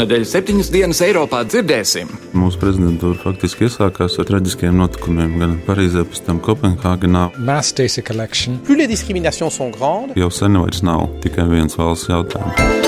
Šonadēļ 0.00 0.22
septiņas 0.24 0.68
dienas 0.72 1.00
Eiropā 1.04 1.42
dzirdēsim. 1.44 2.08
Mūsu 2.32 2.56
prezidentūra 2.62 3.20
faktiski 3.20 3.66
iesākās 3.66 4.16
ar 4.16 4.30
traģiskiem 4.30 4.80
notikumiem 4.80 5.36
gan 5.42 5.58
Parīzē, 5.66 6.06
pēc 6.08 6.24
tam 6.24 6.40
Kopenhāgenā. 6.40 7.26
Jau 10.16 10.32
sen 10.32 10.62
vairs 10.64 10.80
nav 10.88 11.10
tikai 11.20 11.50
viens 11.52 11.76
valsts 11.76 12.08
jautājums. 12.08 12.79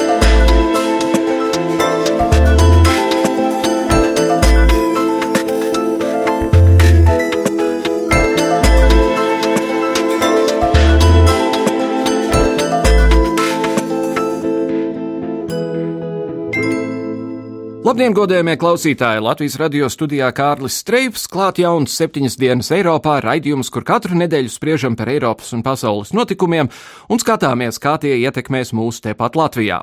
Labdien, 17.92 18.14
godējumie 18.16 18.54
klausītāji! 18.56 19.20
Latvijas 19.20 19.58
radio 19.60 19.88
studijā 19.92 20.30
Kārlis 20.32 20.78
Streips 20.80 21.26
klāt 21.28 21.58
jauns 21.60 21.92
septiņas 21.92 22.38
dienas 22.40 22.70
Eiropā 22.72 23.18
raidījums, 23.20 23.68
kur 23.68 23.84
katru 23.84 24.16
nedēļu 24.16 24.48
spriežam 24.48 24.94
par 24.96 25.10
Eiropas 25.12 25.50
un 25.52 25.60
pasaules 25.60 26.14
notikumiem 26.16 26.70
un 27.12 27.20
skatāmies, 27.20 27.76
kā 27.76 27.98
tie 28.00 28.14
ietekmēs 28.22 28.72
mūs 28.72 29.02
tepat 29.04 29.36
Latvijā. 29.36 29.82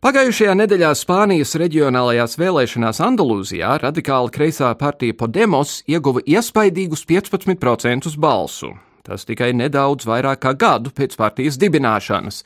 Pagājušajā 0.00 0.54
nedēļā 0.62 0.94
Spānijas 0.96 1.52
reģionālajās 1.60 2.38
vēlēšanās 2.40 3.02
Andalūzijā 3.10 3.74
radikāla 3.82 4.32
kreisā 4.32 4.72
partija 4.80 5.12
Podemos 5.12 5.82
ieguva 5.84 6.24
iespaidīgus 6.24 7.04
15% 7.12 8.16
balsu. 8.24 8.72
Tas 9.04 9.28
tikai 9.28 9.52
nedaudz 9.52 10.08
vairāk 10.08 10.40
kā 10.46 10.54
gadu 10.56 10.96
pēc 10.96 11.20
partijas 11.20 11.60
dibināšanas. 11.60 12.40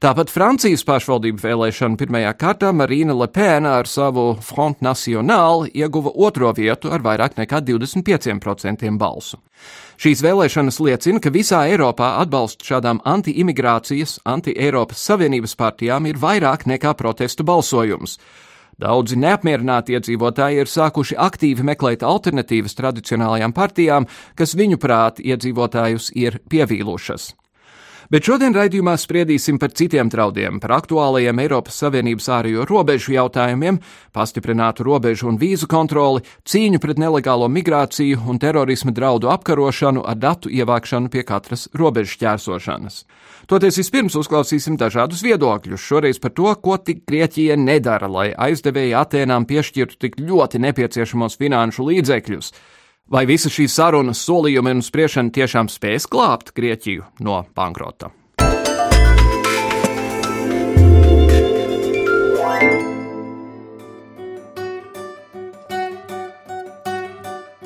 Tāpat 0.00 0.30
Francijas 0.32 0.80
pašvaldību 0.88 1.42
vēlēšanu 1.42 1.98
pirmajā 2.00 2.30
kārtā 2.40 2.70
Marīna 2.72 3.12
Lepēna 3.12 3.74
ar 3.82 3.88
savu 3.90 4.30
Front 4.40 4.78
National 4.80 5.66
ieguva 5.76 6.08
otro 6.16 6.54
vietu 6.56 6.88
ar 6.88 7.02
vairāk 7.04 7.34
nekā 7.36 7.58
25% 7.66 8.88
balsu. 8.96 9.36
Šīs 10.00 10.22
vēlēšanas 10.24 10.80
liecina, 10.80 11.20
ka 11.20 11.28
visā 11.34 11.66
Eiropā 11.68 12.14
atbalsts 12.22 12.64
šādām 12.64 13.02
anti-imigrācijas, 13.04 14.22
anti-Eiropas 14.24 15.02
Savienības 15.04 15.52
partijām 15.60 16.08
ir 16.08 16.16
vairāk 16.22 16.64
nekā 16.64 16.94
protestu 16.96 17.44
balsojums. 17.44 18.16
Daudzi 18.80 19.20
neapmierināti 19.20 19.98
iedzīvotāji 19.98 20.64
ir 20.64 20.72
sākuši 20.78 21.20
aktīvi 21.20 21.68
meklēt 21.74 22.08
alternatīvas 22.08 22.78
tradicionālajām 22.80 23.52
partijām, 23.52 24.08
kas 24.32 24.56
viņu 24.56 24.80
prāt 24.80 25.20
iedzīvotājus 25.20 26.08
ir 26.16 26.40
pievīlušas. 26.48 27.34
Bet 28.10 28.26
šodien 28.26 28.50
raidījumā 28.50 28.96
spriedīsim 28.98 29.60
par 29.62 29.70
citiem 29.78 30.08
draudiem, 30.10 30.56
par 30.58 30.72
aktuālajiem 30.80 31.38
Eiropas 31.44 31.76
Savienības 31.78 32.24
ārējo 32.34 32.64
robežu 32.66 33.12
jautājumiem, 33.14 33.76
pastiprinātu 34.10 34.82
robežu 34.88 35.28
un 35.30 35.36
vīzu 35.38 35.68
kontroli, 35.70 36.24
cīņu 36.42 36.80
pret 36.82 36.98
nelegālo 36.98 37.46
migrāciju 37.46 38.24
un 38.26 38.40
terorisma 38.42 38.90
draudu 38.90 39.30
apkarošanu 39.30 40.02
ar 40.02 40.18
datu 40.18 40.50
ievākšanu 40.50 41.06
pie 41.12 41.22
katras 41.28 41.68
robežu 41.70 42.18
ķērsošanas. 42.24 43.04
Toties 43.46 43.78
vispirms 43.78 44.18
uzklausīsim 44.18 44.74
dažādus 44.74 45.22
viedokļus, 45.22 45.86
šoreiz 45.86 46.18
par 46.18 46.34
to, 46.34 46.50
ko 46.58 46.80
tik 46.82 47.06
Grieķija 47.06 47.54
nedara, 47.62 48.10
lai 48.10 48.32
aizdevēji 48.34 48.98
Atēnām 49.04 49.46
piešķirtu 49.46 50.02
tik 50.02 50.18
ļoti 50.18 50.58
nepieciešamos 50.66 51.38
finanšu 51.38 51.86
līdzekļus. 51.92 52.50
Vai 53.10 53.24
visas 53.26 53.50
šīs 53.50 53.74
sarunas, 53.74 54.20
solījumi 54.22 54.70
un 54.76 54.80
spriešana 54.86 55.32
tiešām 55.34 55.66
spēs 55.66 56.04
glābt 56.06 56.52
Grieķiju 56.54 57.08
no 57.26 57.40
bankrota? 57.58 58.12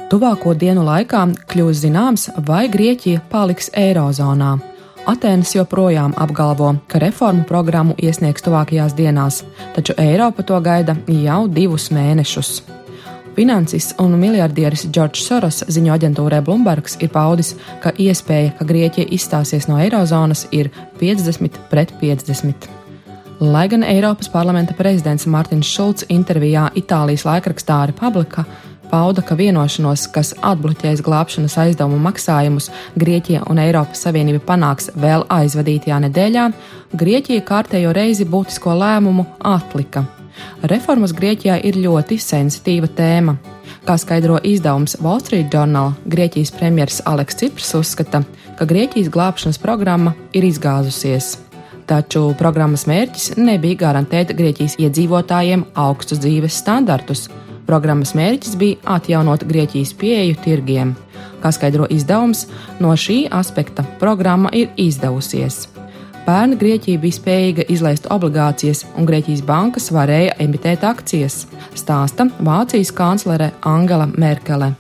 Tuvāko 0.08 0.54
dienu 0.56 0.86
laikā 0.86 1.26
kļūs 1.52 1.82
zināms, 1.82 2.30
vai 2.48 2.62
Grieķija 2.72 3.26
paliks 3.28 3.68
Eirozonā. 3.76 4.54
Atēnas 5.12 5.52
joprojām 5.58 6.14
apgalvo, 6.16 6.70
ka 6.88 7.02
reformu 7.02 7.44
programmu 7.44 7.98
iesniegs 8.00 8.46
tuvākajās 8.46 8.96
dienās, 8.96 9.42
taču 9.76 9.92
Eiropa 10.00 10.46
to 10.48 10.62
gaida 10.64 10.96
jau 11.04 11.42
divus 11.52 11.90
mēnešus. 11.92 12.62
Finansists 13.34 13.94
un 13.98 14.14
miljardieris 14.18 14.84
Džordžs 14.94 15.26
Soros 15.26 15.64
ziņo 15.66 15.96
aģentūrai 15.96 16.38
Bloombergs 16.46 16.94
ir 17.02 17.10
paudis, 17.10 17.54
ka 17.82 17.90
iespēja, 17.98 18.52
ka 18.58 18.66
Grieķija 18.68 19.10
izstāsies 19.16 19.66
no 19.66 19.80
eirozonas, 19.82 20.46
ir 20.54 20.70
50 21.00 21.58
pret 21.72 21.90
50. 22.02 22.68
Lai 23.42 23.64
gan 23.68 23.82
Eiropas 23.82 24.30
parlamenta 24.30 24.76
prezidents 24.78 25.26
Mārtiņš 25.26 25.72
Šulcs 25.76 26.06
intervijā 26.14 26.68
Itālijas 26.78 27.26
laikrakstā 27.26 27.80
Republika 27.90 28.46
pauda, 28.90 29.24
ka 29.26 29.34
vienošanos, 29.34 30.06
kas 30.14 30.30
atbloķēs 30.38 31.02
glābšanas 31.02 31.58
aizdevumu 31.64 31.98
maksājumus, 32.06 32.70
Grieķija 33.00 33.48
un 33.50 33.58
Eiropas 33.58 34.06
Savienība 34.06 34.44
panāks 34.52 34.92
vēl 34.94 35.26
aizvadītajā 35.34 36.04
nedēļā, 36.06 36.50
Grieķija 36.94 37.46
kārtējo 37.48 37.94
reizi 37.96 38.28
būtisko 38.30 38.76
lēmumu 38.78 39.26
atlika. 39.56 40.06
Reformas 40.70 41.12
Grieķijā 41.16 41.58
ir 41.66 41.76
ļoti 41.80 42.18
sensitīva 42.20 42.88
tēma. 42.96 43.36
Kā 43.84 43.98
skaidro 44.00 44.38
izdevums 44.40 44.96
Wall 45.04 45.20
Street 45.20 45.52
Journal, 45.52 45.92
Grieķijas 46.08 46.54
premjerministrs 46.56 47.04
Aleks 47.10 47.36
Ciprs 47.40 47.74
uzskata, 47.76 48.22
ka 48.56 48.64
Grieķijas 48.64 49.10
glābšanas 49.12 49.60
programma 49.60 50.14
ir 50.32 50.46
izgāzusies. 50.48 51.34
Taču 51.84 52.30
programmas 52.40 52.86
mērķis 52.88 53.34
nebija 53.36 53.82
garantēt 53.82 54.32
Grieķijas 54.38 54.78
iedzīvotājiem 54.80 55.66
augstus 55.76 56.22
dzīves 56.24 56.56
standartus. 56.62 57.26
Programmas 57.68 58.14
mērķis 58.16 58.56
bija 58.60 58.80
atjaunot 58.96 59.44
Grieķijas 59.48 59.92
pieeju 60.00 60.40
tirgiem. 60.44 60.96
Kā 61.44 61.52
skaidro 61.52 61.84
izdevums, 61.92 62.46
no 62.80 62.96
šī 62.96 63.26
aspekta 63.28 63.84
programma 64.00 64.52
ir 64.56 64.72
izdevusies. 64.80 65.73
Pērn 66.24 66.54
Grieķija 66.56 67.00
bija 67.02 67.14
spējīga 67.18 67.66
izlaist 67.68 68.06
obligācijas, 68.12 68.86
un 68.96 69.04
Grieķijas 69.04 69.42
bankas 69.44 69.90
varēja 69.92 70.38
emitēt 70.40 70.86
akcijas, 70.88 71.42
stāsta 71.76 72.30
Vācijas 72.40 72.94
kanclere 72.96 73.50
Angela 73.68 74.06
Merkele. 74.08 74.70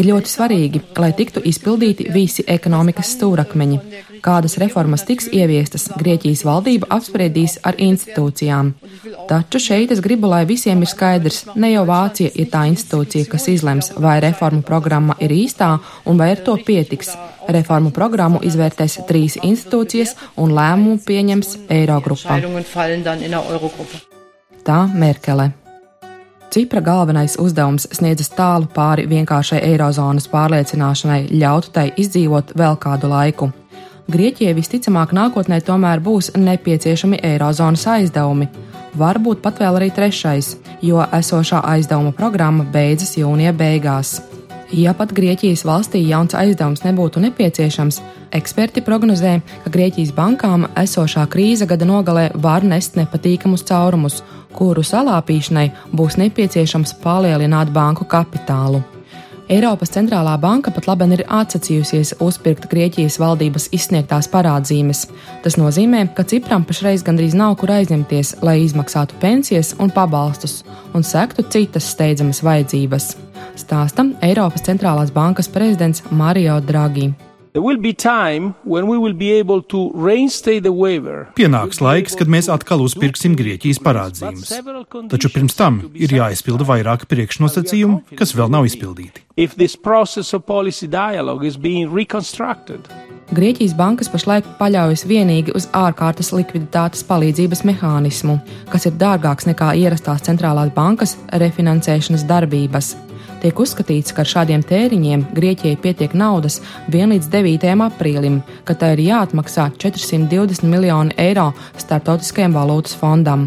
Ir 0.00 0.08
ļoti 0.08 0.32
svarīgi, 0.32 0.80
lai 0.96 1.12
tiktu 1.20 1.44
izpildīti 1.52 2.08
visi 2.14 2.46
ekonomikas 2.56 3.12
stūrakmeņi. 3.18 3.82
Kādas 4.26 4.56
reformas 4.58 5.04
tiks 5.06 5.28
ieviestas, 5.30 5.84
Grieķijas 6.00 6.40
valdība 6.42 6.88
apspriedīs 6.96 7.60
ar 7.62 7.76
institūcijām. 7.78 8.72
Taču 9.30 9.60
šeit 9.62 9.92
es 9.94 10.00
gribu, 10.02 10.26
lai 10.32 10.40
visiem 10.48 10.80
ir 10.82 10.90
skaidrs, 10.90 11.44
ne 11.54 11.70
jau 11.70 11.84
Vācija 11.86 12.32
ir 12.34 12.48
tā 12.50 12.64
institūcija, 12.66 13.28
kas 13.30 13.46
izlems, 13.52 13.92
vai 14.02 14.16
reformu 14.24 14.64
programma 14.66 15.14
ir 15.22 15.30
īstā 15.30 15.76
un 16.10 16.18
vai 16.18 16.32
ar 16.34 16.42
to 16.42 16.56
pietiks. 16.66 17.12
Reformu 17.46 17.92
programmu 17.94 18.40
izvērtēs 18.42 18.98
trīs 19.06 19.36
institūcijas 19.46 20.16
un 20.42 20.56
lēmumu 20.58 20.98
pieņems 21.06 21.52
Eirogrupa. 21.76 22.40
Tā 24.66 24.80
Merkele. 24.90 25.52
Cipra 26.50 26.80
galvenais 26.80 27.36
uzdevums 27.38 27.86
sniedzas 27.94 28.30
tālu 28.34 28.66
pāri 28.74 29.06
vienkāršai 29.10 29.58
eirozonas 29.66 30.26
pārliecināšanai, 30.32 31.28
ļautu 31.42 31.72
tai 31.74 31.86
izdzīvot 32.00 32.54
vēl 32.58 32.78
kādu 32.82 33.10
laiku. 33.12 33.50
Grieķijai 34.06 34.52
visticamāk 34.54 35.10
nākotnē 35.16 35.56
tomēr 35.66 35.98
būs 35.98 36.28
nepieciešami 36.38 37.18
eirozonas 37.26 37.88
aizdevumi. 37.90 38.46
Varbūt 38.94 39.42
pat 39.42 39.58
vēl 39.58 39.80
arī 39.80 39.88
trešais, 39.90 40.52
jo 40.86 41.02
esošā 41.18 41.64
aizdevuma 41.72 42.14
programma 42.14 42.62
beidzas 42.62 43.16
jūnija 43.18 43.50
beigās. 43.58 44.20
Ja 44.70 44.94
pat 44.94 45.10
Grieķijas 45.14 45.66
valstī 45.66 46.04
jauns 46.06 46.38
aizdevums 46.38 46.86
nebūtu 46.86 47.20
nepieciešams, 47.26 48.00
eksperti 48.38 48.86
prognozē, 48.86 49.40
ka 49.64 49.74
Grieķijas 49.74 50.14
bankām 50.14 50.70
esošā 50.78 51.26
krīze 51.30 51.66
gada 51.66 51.86
nogalē 51.86 52.28
var 52.34 52.62
nest 52.62 52.94
nepatīkamus 52.98 53.66
caurumus, 53.66 54.22
kuru 54.54 54.86
salāpīšanai 54.86 55.72
būs 55.90 56.18
nepieciešams 56.22 56.94
palielināt 57.02 57.74
banku 57.74 58.06
kapitālu. 58.06 58.86
Eiropas 59.46 59.92
centrālā 59.94 60.32
banka 60.42 60.72
pat 60.74 60.88
labi 60.88 61.06
ir 61.14 61.20
atsacījusies 61.30 62.16
uzpirkt 62.24 62.64
Grieķijas 62.70 63.20
valdības 63.22 63.68
izsniegtās 63.76 64.26
parādzīmes. 64.32 65.04
Tas 65.44 65.54
nozīmē, 65.60 66.00
ka 66.16 66.24
Cipram 66.26 66.64
pašreiz 66.66 67.04
gandrīz 67.06 67.36
nav 67.38 67.54
kur 67.60 67.70
aizņemties, 67.76 68.40
lai 68.42 68.56
izmaksātu 68.64 69.14
pensijas 69.22 69.70
un 69.78 69.94
pabalstus 69.94 70.64
un 70.94 71.06
sektu 71.06 71.46
citas 71.46 71.86
steidzamas 71.94 72.42
vajadzības. 72.42 73.12
Stāsta 73.54 74.08
Eiropas 74.26 74.66
centrālās 74.66 75.14
bankas 75.14 75.46
prezidents 75.46 76.02
Mario 76.10 76.58
Draghi. 76.58 77.12
Pienāks 81.38 81.80
laiks, 81.84 82.16
kad 82.18 82.28
mēs 82.32 82.50
atkal 82.52 82.84
uzpirksim 82.84 83.36
Grieķijas 83.38 83.80
parādzīmes. 83.84 84.52
Taču 85.12 85.30
pirms 85.32 85.56
tam 85.58 85.80
ir 85.94 86.12
jāizpilda 86.18 86.66
vairāki 86.68 87.08
priekšnosacījumi, 87.10 88.18
kas 88.18 88.34
vēl 88.36 88.52
nav 88.52 88.68
izpildīti. 88.68 89.24
Grieķijas 93.36 93.74
bankas 93.76 94.08
pašlaik 94.12 94.46
paļaujas 94.60 95.02
vienīgi 95.08 95.56
uz 95.58 95.66
ārkārtas 95.74 96.30
likviditātes 96.36 97.02
palīdzības 97.08 97.64
mehānismu, 97.66 98.38
kas 98.70 98.86
ir 98.86 98.94
dārgāks 99.00 99.48
nekā 99.50 99.72
ierastās 99.82 100.22
centrālās 100.28 100.70
bankas 100.76 101.16
refinansēšanas 101.34 102.24
darbības. 102.28 102.94
Tiek 103.46 103.60
uzskatīts, 103.62 104.10
ka 104.10 104.24
ar 104.24 104.26
šādiem 104.26 104.62
tēriņiem 104.66 105.20
Grieķijai 105.36 105.76
pietiek 105.78 106.14
naudas 106.18 106.56
vien 106.90 107.12
līdz 107.12 107.28
9. 107.30 107.66
aprīlim, 107.84 108.40
kad 108.66 108.80
tai 108.80 108.88
ir 108.96 109.04
jāatmaksā 109.04 109.68
420 109.78 110.66
miljoni 110.66 111.14
eiro 111.14 111.52
Startautiskajam 111.78 112.56
valūtas 112.58 112.96
fondam. 112.98 113.44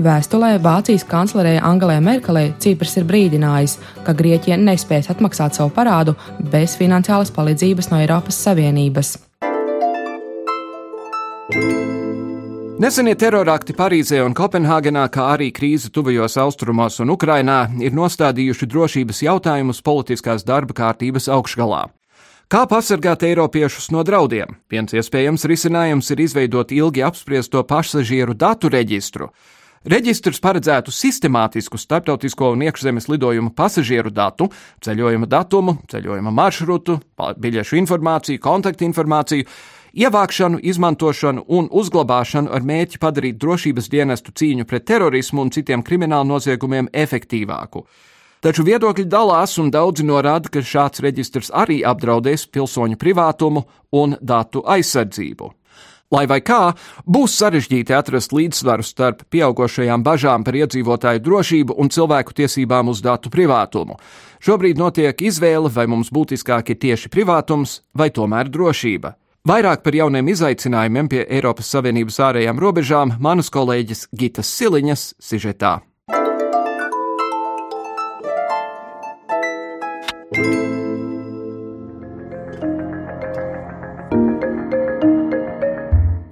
Vēstulē 0.00 0.54
Vācijas 0.64 1.04
kanclerei 1.04 1.58
Angelē 1.60 1.98
Merkelei 2.00 2.54
Ciprs 2.64 2.96
ir 2.96 3.04
brīdinājis, 3.10 3.74
ka 4.06 4.14
Grieķija 4.16 4.56
nespēs 4.56 5.10
atmaksāt 5.12 5.60
savu 5.60 5.74
parādu 5.76 6.16
bez 6.54 6.78
finansiālas 6.80 7.34
palīdzības 7.36 7.92
no 7.92 8.00
Eiropas 8.00 8.40
Savienības. 8.46 9.12
Nesenie 12.82 13.12
terorakti 13.14 13.76
Parīzē 13.78 14.24
un 14.26 14.32
Kopenhāgenā, 14.34 15.04
kā 15.14 15.28
arī 15.36 15.52
krīze 15.54 15.86
tuvajos 15.94 16.34
austrumos 16.42 16.96
un 17.04 17.12
Ukrainā, 17.14 17.68
ir 17.78 17.94
nostādījuši 17.94 18.66
drošības 18.72 19.20
jautājumus 19.22 19.78
politiskās 19.86 20.42
darba 20.42 20.74
kārtības 20.74 21.28
augšgalā. 21.30 21.84
Kā 22.50 22.64
pasargāt 22.66 23.22
eiropiešus 23.28 23.92
no 23.94 24.02
draudiem? 24.02 24.56
Viens 24.72 24.96
iespējams 24.98 25.46
risinājums 25.46 26.10
ir 26.10 26.24
izveidot 26.24 26.74
ilgi 26.74 27.04
apspriesto 27.06 27.62
pasažieru 27.62 28.34
datu 28.34 28.72
reģistru. 28.74 29.28
Reģistrs 29.86 30.42
paredzētu 30.42 30.90
sistemātisku 30.94 31.78
starptautisko 31.78 32.50
un 32.56 32.64
iekšzemes 32.66 33.06
lidojumu 33.12 33.54
pasažieru 33.54 34.10
datu, 34.10 34.48
ceļojuma 34.82 35.30
datumu, 35.30 35.76
ceļojuma 35.86 36.34
maršrutu, 36.34 36.98
biļešu 37.46 37.78
informāciju, 37.78 38.42
kontaktinformāciju, 38.42 39.46
ievākšanu, 39.92 40.60
izmantošanu 40.62 41.44
un 41.48 41.68
uzglabāšanu 41.70 42.52
ar 42.52 42.64
mērķi 42.66 43.00
padarīt 43.02 43.38
drošības 43.40 43.90
dienestu 43.92 44.32
cīņu 44.32 44.66
pret 44.68 44.86
terorismu 44.88 45.44
un 45.44 45.52
citiem 45.54 45.84
kriminālu 45.84 46.28
noziegumiem 46.34 46.90
efektīvāku. 46.92 47.86
Taču 48.42 48.64
viedokļi 48.66 49.06
dalās, 49.06 49.54
un 49.62 49.70
daudzi 49.70 50.02
norāda, 50.02 50.50
ka 50.50 50.64
šāds 50.66 51.02
reģistrs 51.04 51.52
arī 51.54 51.84
apdraudēs 51.86 52.48
pilsoņu 52.50 52.98
privātumu 52.98 53.68
un 53.94 54.16
datu 54.18 54.64
aizsardzību. 54.66 55.52
Lai 56.12 56.26
vai 56.28 56.42
kā, 56.44 56.74
būs 57.08 57.38
sarežģīti 57.40 57.94
atrast 57.96 58.34
līdzsvaru 58.36 58.84
starp 58.84 59.22
pieaugušajām 59.32 60.02
bažām 60.04 60.44
par 60.44 60.58
iedzīvotāju 60.58 61.22
drošību 61.24 61.78
un 61.80 61.88
cilvēku 61.88 62.36
tiesībām 62.42 62.90
uz 62.92 63.00
datu 63.00 63.32
privātumu. 63.32 63.96
Šobrīd 64.42 64.76
notiek 64.76 65.22
izvēle, 65.24 65.70
vai 65.72 65.86
mums 65.88 66.12
būtiskāk 66.12 66.74
ir 66.74 66.82
tieši 66.82 67.08
privātums 67.14 67.80
vai 67.96 68.10
tomēr 68.10 68.50
drošība. 68.52 69.14
Vairāk 69.42 69.80
par 69.82 69.96
jauniem 69.98 70.28
izaicinājumiem 70.30 71.08
pie 71.10 71.24
Eiropas 71.26 71.66
Savienības 71.74 72.20
ārējām 72.22 72.60
robežām 72.62 73.16
manas 73.18 73.48
kolēģis 73.50 74.04
Gitas 74.14 74.46
Siliņas 74.54 75.00
sižetā. 75.18 75.80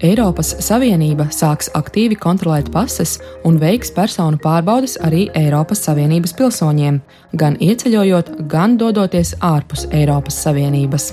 Eiropas 0.06 0.52
Savienība 0.62 1.26
sāks 1.34 1.66
aktīvi 1.74 2.14
kontrolēt 2.14 2.70
pases 2.70 3.16
un 3.42 3.58
veiks 3.58 3.90
personu 3.90 4.38
pārbaudes 4.38 4.94
arī 5.02 5.24
Eiropas 5.34 5.82
Savienības 5.88 6.36
pilsoņiem, 6.38 7.02
gan 7.34 7.58
ieceļojot, 7.58 8.30
gan 8.46 8.78
dodoties 8.78 9.34
ārpus 9.42 9.88
Eiropas 9.90 10.38
Savienības. 10.46 11.10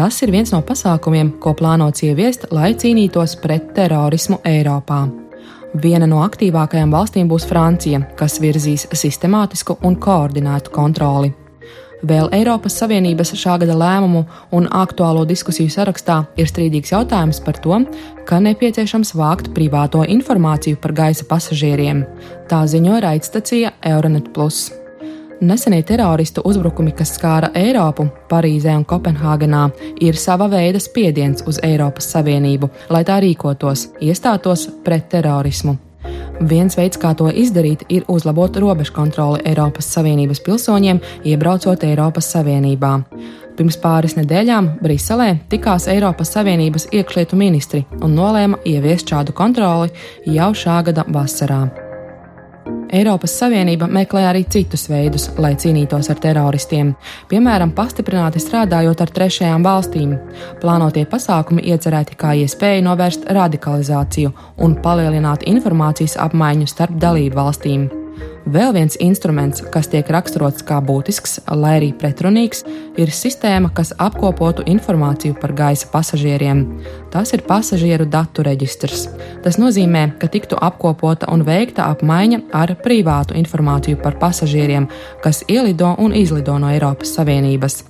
Tas 0.00 0.16
ir 0.24 0.30
viens 0.32 0.48
no 0.48 0.62
pasākumiem, 0.64 1.34
ko 1.44 1.50
plānots 1.52 2.00
ieviest, 2.06 2.46
lai 2.56 2.70
cīnītos 2.72 3.34
pret 3.42 3.66
terorismu 3.76 4.38
Eiropā. 4.48 5.02
Viena 5.82 6.08
no 6.08 6.22
aktīvākajām 6.24 6.94
valstīm 6.96 7.28
būs 7.28 7.44
Francija, 7.50 8.00
kas 8.16 8.38
virzīs 8.40 8.86
sistemātisku 8.96 9.76
un 9.84 9.98
koordinētu 10.00 10.72
kontroli. 10.72 11.34
Vēl 12.00 12.32
Eiropas 12.32 12.80
Savienības 12.80 13.34
šā 13.36 13.58
gada 13.60 13.76
lēmumu 13.76 14.24
un 14.56 14.72
aktuālo 14.72 15.26
diskusiju 15.28 15.68
sarakstā 15.68 16.22
ir 16.40 16.48
strīdīgs 16.48 16.96
jautājums 16.96 17.44
par 17.44 17.60
to, 17.60 17.84
ka 18.24 18.40
nepieciešams 18.40 19.12
vākt 19.20 19.52
privāto 19.52 20.08
informāciju 20.08 20.80
par 20.80 20.96
gaisa 20.96 21.28
pasažieriem. 21.28 22.06
Tā 22.48 22.64
ziņo 22.64 23.02
raidstacija 23.04 23.76
Euronet. 23.84 24.32
Nesenie 25.40 25.82
teroristu 25.82 26.42
uzbrukumi, 26.44 26.92
kas 26.92 27.14
skāra 27.16 27.48
Eiropu, 27.56 28.04
Parīzē 28.28 28.74
un 28.76 28.82
Kopenhāgenā, 28.84 29.70
ir 30.04 30.18
sava 30.20 30.50
veida 30.52 30.80
spiediens 30.80 31.40
uz 31.48 31.56
Eiropas 31.64 32.10
Savienību, 32.12 32.68
lai 32.92 33.00
tā 33.08 33.16
rīkotos, 33.24 33.86
iestātos 34.04 34.66
pret 34.84 35.08
terorismu. 35.08 35.78
Viens 36.52 36.76
veids, 36.76 37.00
kā 37.00 37.14
to 37.16 37.32
izdarīt, 37.32 37.86
ir 37.88 38.04
uzlabot 38.08 38.56
robežu 38.60 38.92
kontroli 38.92 39.40
Eiropas 39.48 39.88
Savienības 39.96 40.44
pilsoņiem, 40.44 41.00
iebraucot 41.24 41.88
Eiropas 41.88 42.28
Savienībā. 42.36 42.94
Pirms 43.56 43.80
pāris 43.80 44.20
nedēļām 44.20 44.74
Briselē 44.84 45.34
tikās 45.48 45.88
Eiropas 45.88 46.36
Savienības 46.36 46.90
iekšlietu 46.92 47.36
ministri 47.36 47.86
un 48.00 48.12
nolēma 48.16 48.60
ieviest 48.64 49.08
šādu 49.08 49.32
kontroli 49.32 49.88
jau 50.36 50.52
šā 50.52 50.82
gada 50.84 51.08
vasarā. 51.08 51.89
Eiropas 52.90 53.36
Savienība 53.38 53.86
meklē 53.86 54.24
arī 54.26 54.42
citus 54.50 54.88
veidus, 54.90 55.28
lai 55.38 55.52
cīnītos 55.54 56.10
ar 56.10 56.18
teroristiem, 56.22 56.90
piemēram, 57.30 57.70
pastiprināti 57.76 58.42
strādājot 58.42 59.04
ar 59.04 59.14
trešajām 59.14 59.66
valstīm. 59.66 60.16
Plānotie 60.62 61.06
pasākumi 61.10 61.68
iecerēti 61.70 62.18
kā 62.18 62.34
iespēja 62.42 62.82
novērst 62.88 63.30
radikalizāciju 63.30 64.34
un 64.66 64.76
palielināt 64.82 65.46
informācijas 65.46 66.18
apmaiņu 66.26 66.70
starp 66.74 66.98
dalību 66.98 67.38
valstīm. 67.38 67.99
Vēl 68.50 68.72
viens 68.74 68.96
instruments, 68.98 69.60
kas 69.70 69.90
tiek 69.92 70.08
raksturots 70.10 70.64
kā 70.66 70.80
būtisks, 70.82 71.42
lai 71.54 71.76
arī 71.78 71.90
pretrunīgs, 71.94 72.64
ir 72.98 73.12
sistēma, 73.14 73.68
kas 73.76 73.92
apkopotu 74.00 74.64
informāciju 74.66 75.36
par 75.38 75.52
gaisa 75.54 75.90
pasažieriem. 75.92 76.64
Tas 77.12 77.34
ir 77.36 77.44
pasažieru 77.46 78.08
datu 78.10 78.42
reģistrs. 78.46 79.06
Tas 79.44 79.60
nozīmē, 79.60 80.06
ka 80.18 80.30
tiktu 80.32 80.58
apkopota 80.58 81.28
un 81.30 81.44
veikta 81.46 81.90
apmaiņa 81.92 82.40
ar 82.56 82.74
privātu 82.82 83.36
informāciju 83.38 84.00
par 84.02 84.18
pasažieriem, 84.18 84.88
kas 85.22 85.44
ielido 85.46 85.94
un 85.98 86.16
izlido 86.16 86.58
no 86.58 86.72
Eiropas 86.72 87.14
Savienības. 87.18 87.84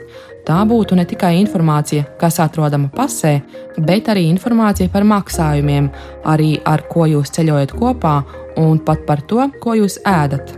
Tā 0.47 0.63
būtu 0.67 0.97
ne 0.97 1.05
tikai 1.05 1.35
informācija, 1.39 2.07
kas 2.21 2.41
atrodama 2.41 2.89
pasē, 2.93 3.37
bet 3.79 4.09
arī 4.09 4.25
informācija 4.33 4.91
par 4.93 5.05
maksājumiem, 5.07 5.91
arī 6.25 6.55
ar 6.65 6.87
ko 6.89 7.05
jūs 7.07 7.33
ceļojat 7.37 7.75
kopā 7.77 8.15
un 8.57 8.81
pat 8.85 9.05
par 9.07 9.23
to, 9.29 9.47
ko 9.63 9.77
jūs 9.79 9.99
ēdat. 10.07 10.57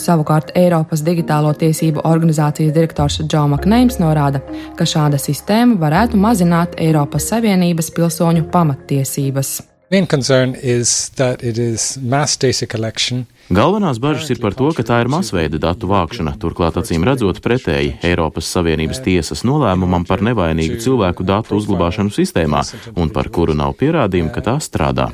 Savukārt 0.00 0.52
Eiropas 0.56 1.02
digitālo 1.04 1.50
tiesību 1.60 2.04
organizācijas 2.08 2.72
direktors 2.72 3.18
Džo 3.26 3.42
Makneims 3.52 3.98
norāda, 4.00 4.40
ka 4.78 4.86
šāda 4.88 5.18
sistēma 5.20 5.76
varētu 5.82 6.20
mazināt 6.20 6.78
Eiropas 6.80 7.26
Savienības 7.32 7.90
pilsoņu 7.96 8.46
pamattiesības. 8.54 9.58
Main 9.90 10.06
concern 10.06 10.54
is 10.62 11.10
that 11.16 11.42
it 11.42 11.58
is 11.58 11.98
mass 11.98 12.38
data 12.38 12.66
collection 12.66 13.26
Galvenās 13.50 13.98
bažas 13.98 14.28
ir 14.30 14.38
par 14.38 14.54
to, 14.54 14.68
ka 14.70 14.84
tā 14.86 15.00
ir 15.02 15.08
masveida 15.10 15.58
datu 15.58 15.88
vākšana, 15.90 16.36
turklāt 16.38 16.76
acīm 16.78 17.02
redzot 17.02 17.40
pretēji 17.42 17.96
Eiropas 18.06 18.46
Savienības 18.46 19.00
tiesas 19.02 19.42
nolēmumam 19.42 20.04
par 20.06 20.22
nevainīgu 20.22 20.76
cilvēku 20.84 21.26
datu 21.26 21.58
uzglabāšanu 21.58 22.14
sistēmā 22.14 22.60
un 22.94 23.10
par 23.10 23.26
kuru 23.34 23.56
nav 23.58 23.74
pierādījumu, 23.80 24.30
ka 24.30 24.44
tā 24.46 24.54
strādā. 24.62 25.08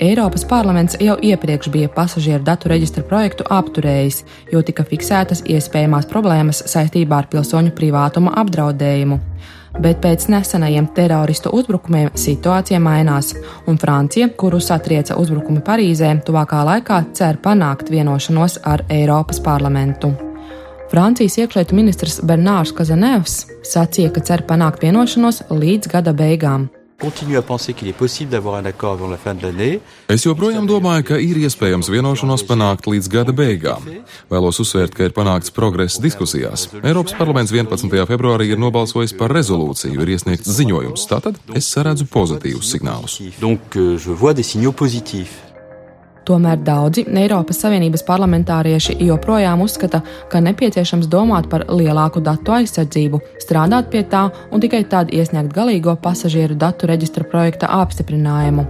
Eiropas 0.00 0.46
parlaments 0.48 0.94
jau 1.02 1.18
iepriekš 1.18 1.72
bija 1.74 1.90
pasažieru 1.92 2.46
datu 2.46 2.70
reģistra 2.70 3.02
projektu 3.10 3.48
apturējis, 3.50 4.22
jo 4.54 4.62
tika 4.62 4.86
fiksētas 4.86 5.42
iespējamās 5.42 6.06
problēmas 6.08 6.62
saistībā 6.70 7.18
ar 7.24 7.28
pilsoņu 7.34 7.74
privātuma 7.74 8.38
apdraudējumu 8.44 9.18
bet 9.78 10.00
pēc 10.02 10.26
nesenajiem 10.32 10.88
teroristu 10.96 11.52
uzbrukumiem 11.54 12.10
situācija 12.14 12.80
mainās, 12.82 13.34
un 13.66 13.78
Francija, 13.78 14.30
kuru 14.36 14.60
satrieca 14.60 15.18
uzbrukumi 15.20 15.62
Parīzē, 15.66 16.14
tuvākā 16.26 16.64
laikā 16.66 17.04
cer 17.14 17.38
panākt 17.44 17.92
vienošanos 17.92 18.58
ar 18.64 18.84
Eiropas 18.88 19.40
parlamentu. 19.44 20.14
Francijas 20.90 21.38
iekšlietu 21.38 21.76
ministrs 21.78 22.18
Bernārs 22.26 22.74
Kazanevs 22.74 23.44
sacīja, 23.62 24.10
ka 24.10 24.24
cer 24.26 24.42
panākt 24.48 24.82
vienošanos 24.82 25.44
līdz 25.54 25.92
gada 25.92 26.16
beigām. 26.16 26.66
Es 30.10 30.26
joprojām 30.26 30.68
domāju, 30.68 31.06
ka 31.10 31.20
ir 31.22 31.40
iespējams 31.40 31.88
vienošanos 31.92 32.44
panākt 32.48 32.88
līdz 32.90 33.10
gada 33.12 33.34
beigām. 33.36 33.86
Vēlos 34.32 34.60
uzsvērt, 34.62 34.94
ka 34.96 35.08
ir 35.08 35.16
panākts 35.16 35.54
progress 35.54 36.00
diskusijās. 36.02 36.68
Eiropas 36.82 37.16
parlaments 37.18 37.54
11. 37.56 37.88
februārī 38.10 38.50
ir 38.52 38.60
nobalsojis 38.60 39.16
par 39.16 39.32
rezolūciju, 39.36 40.00
ir 40.04 40.16
iesniegts 40.16 40.50
ziņojums. 40.60 41.06
Tātad 41.10 41.40
es 41.56 41.70
saredzu 41.72 42.08
pozitīvus 42.10 42.74
signālus. 42.74 43.20
Donc, 43.40 43.80
Tomēr 46.28 46.60
daudzi 46.64 47.06
Eiropas 47.08 47.62
Savienības 47.62 48.04
parlamentārieši 48.06 48.98
joprojām 49.06 49.62
uzskata, 49.64 50.02
ka 50.30 50.42
nepieciešams 50.44 51.08
domāt 51.10 51.48
par 51.52 51.64
lielāku 51.72 52.20
datu 52.24 52.54
aizsardzību, 52.58 53.22
strādāt 53.40 53.90
pie 53.92 54.04
tā 54.04 54.28
un 54.52 54.60
tikai 54.60 54.84
tad 54.92 55.14
iesniegt 55.16 55.54
galīgo 55.56 55.96
pasažieru 56.02 56.58
datu 56.60 56.90
reģistra 56.90 57.24
projekta 57.24 57.72
apstiprinājumu. 57.80 58.68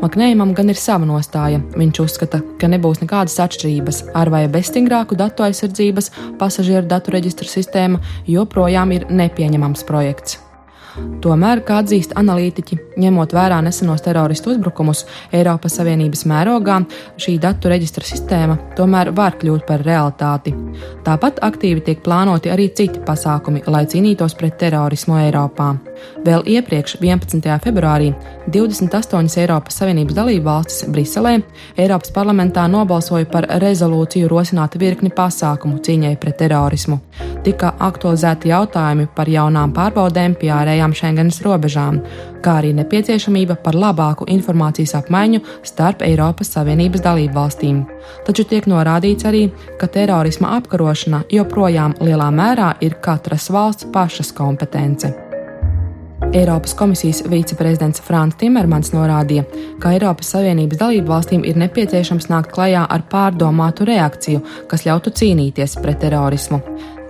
Maknējumam 0.00 0.54
gan 0.56 0.72
ir 0.72 0.78
sava 0.80 1.04
nostāja. 1.04 1.60
Viņš 1.76 1.98
uzskata, 2.00 2.40
ka 2.60 2.70
nebūs 2.72 3.02
nekādas 3.02 3.36
atšķirības 3.44 4.02
ar 4.16 4.32
vai 4.32 4.46
bez 4.48 4.72
stingrāku 4.72 5.18
datu 5.20 5.44
aizsardzības 5.44 6.08
pasažieru 6.40 6.88
datu 6.88 7.12
reģistra 7.12 7.48
sistēma 7.58 8.00
joprojām 8.24 8.96
ir 8.96 9.10
nepieņemams 9.12 9.84
projekts. 9.84 10.40
Tomēr, 11.22 11.62
kā 11.66 11.80
atzīst 11.82 12.14
analītiķi, 12.18 12.78
ņemot 13.00 13.34
vērā 13.36 13.60
nesenos 13.64 14.02
teroristu 14.04 14.54
uzbrukumus 14.54 15.04
Eiropas 15.36 15.78
Savienības 15.78 16.24
mērogā, 16.30 16.80
šī 17.20 17.36
datu 17.42 17.70
reģistra 17.72 18.06
sistēma 18.06 18.56
tomēr 18.78 19.12
var 19.16 19.36
kļūt 19.40 19.66
par 19.68 19.84
realitāti. 19.86 20.54
Tāpat 21.06 21.40
aktīvi 21.46 21.84
tiek 21.86 22.02
plānoti 22.04 22.52
arī 22.52 22.70
citi 22.76 23.02
pasākumi, 23.06 23.62
lai 23.70 23.84
cīnītos 23.90 24.36
pret 24.38 24.58
terorismu 24.60 25.18
Eiropā. 25.20 25.74
Vēl 26.24 26.44
iepriekš, 26.48 26.96
11. 27.00 27.44
februārī, 27.64 28.10
28 28.52 29.40
Eiropas 29.42 29.80
Savienības 29.80 30.16
dalību 30.16 30.46
valstis 30.46 30.88
Briselē 30.88 31.38
Eiropas 31.76 32.12
parlamentā 32.14 32.66
nobalsoja 32.68 33.28
par 33.30 33.46
rezolūciju 33.62 34.28
rosināt 34.30 34.76
virkni 34.80 35.12
pasākumu 35.16 35.80
cīņai 35.84 36.14
pret 36.20 36.40
terorismu. 36.40 37.00
Tika 37.44 37.74
aktualizēti 37.80 38.50
jautājumi 38.52 39.08
par 39.16 39.28
jaunām 39.32 39.72
pārbaudēm 39.76 40.36
pie 40.40 40.50
ārējām 40.80 40.94
Schengenas 40.96 41.40
robežām, 41.44 42.00
kā 42.42 42.56
arī 42.60 42.72
nepieciešamība 42.74 43.58
par 43.62 43.76
labāku 43.76 44.26
informācijas 44.28 44.96
apmaiņu 44.96 45.40
starp 45.62 46.02
Eiropas 46.02 46.52
Savienības 46.54 47.02
dalību 47.04 47.34
valstīm. 47.36 47.84
Taču 48.26 48.44
tiek 48.44 48.66
norādīts 48.66 49.26
arī, 49.28 49.50
ka 49.78 49.86
terorisma 49.86 50.56
apkarošana 50.56 51.24
joprojām 51.30 51.98
lielā 52.00 52.30
mērā 52.32 52.74
ir 52.80 52.96
katras 53.02 53.50
valsts 53.50 53.90
pašas 53.92 54.32
kompetence. 54.32 55.12
Eiropas 56.32 56.74
komisijas 56.78 57.24
viceprezidents 57.26 58.00
Frants 58.06 58.36
Timermans 58.38 58.92
norādīja, 58.94 59.44
ka 59.82 59.92
Eiropas 59.96 60.30
Savienības 60.32 60.78
dalību 60.78 61.10
valstīm 61.10 61.44
ir 61.44 61.58
nepieciešams 61.58 62.30
nākt 62.30 62.54
klajā 62.54 62.86
ar 62.86 63.04
pārdomātu 63.10 63.88
reakciju, 63.88 64.44
kas 64.70 64.86
ļautu 64.86 65.12
cīnīties 65.16 65.76
pret 65.82 66.00
terorismu. 66.04 66.60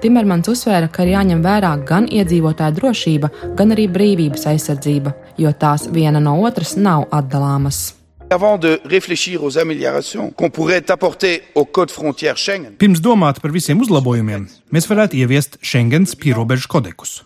Timermans 0.00 0.48
uzsvēra, 0.48 0.88
ka 0.88 1.04
ir 1.04 1.12
jāņem 1.12 1.42
vērā 1.44 1.74
gan 1.84 2.06
iedzīvotāja 2.08 2.72
drošība, 2.78 3.28
gan 3.58 3.76
arī 3.76 3.84
brīvības 3.92 4.48
aizsardzība, 4.54 5.12
jo 5.36 5.52
tās 5.52 5.90
viena 5.92 6.22
no 6.24 6.38
otras 6.40 6.78
nav 6.80 7.10
atdalāmas. 7.12 7.99
Avant 8.32 8.58
de 8.58 8.80
réfléchir 8.84 9.42
aux 9.42 9.58
améliorations 9.58 10.30
qu'on 10.30 10.50
pourrait 10.50 10.88
apporter 10.88 11.42
au 11.56 11.64
code 11.64 11.90
frontière 11.90 12.36
Schengen. 12.36 12.76
Pirms 12.78 13.00
domāt 13.02 13.40
par 13.42 13.50
visiem 13.50 13.80
uzlabojumiem, 13.82 14.44
mēs 14.70 14.86
varētu 14.86 15.18
ieviest 15.18 15.58
Schengens 15.58 16.14
pierobežu 16.14 16.70
kodekus. 16.70 17.24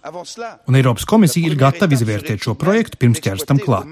Un 0.64 0.78
Eiropas 0.80 1.04
komisija 1.04 1.50
ir 1.50 1.58
gatava 1.60 1.92
izvērtēt 1.92 2.40
šo 2.48 2.56
projektu 2.56 2.96
pirms 3.04 3.20
ķers 3.20 3.44
tam 3.44 3.60
klāt. 3.60 3.84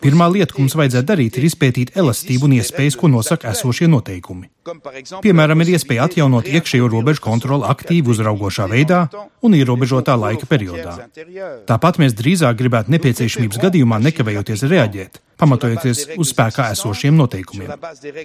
Pirmā 0.00 0.30
lieta, 0.32 0.56
ko 0.56 0.64
mums 0.64 0.78
vajadzētu 0.80 1.10
darīt, 1.12 1.36
ir 1.36 1.50
izpētīt 1.50 1.92
elastību 2.00 2.48
un 2.48 2.56
iespējas, 2.56 2.96
ko 2.96 3.12
nosaka 3.12 3.52
esošie 3.52 3.90
noteikumi. 3.92 4.48
Piemēram, 5.20 5.60
ir 5.60 5.76
iespēja 5.76 6.08
atjaunot 6.08 6.48
iekšējo 6.48 6.88
robežu 6.88 7.28
kontroli 7.28 7.68
aktīvi 7.68 8.16
uzraugošā 8.16 8.64
veidā 8.72 9.06
un 9.44 9.60
ierobežotā 9.60 10.16
laika 10.16 10.48
periodā. 10.48 11.02
Tāpat 11.68 12.00
mēs 12.00 12.16
drīzāk 12.16 12.56
gribētu 12.60 12.96
nepieciešamības 12.96 13.60
gadījumā 13.68 14.00
nekavējoties 14.08 14.64
reaģēt 14.72 15.26
pamatojoties 15.40 16.04
uz 16.20 16.32
spēkā 16.34 16.70
esošiem 16.74 17.16
noteikumiem. 17.18 17.72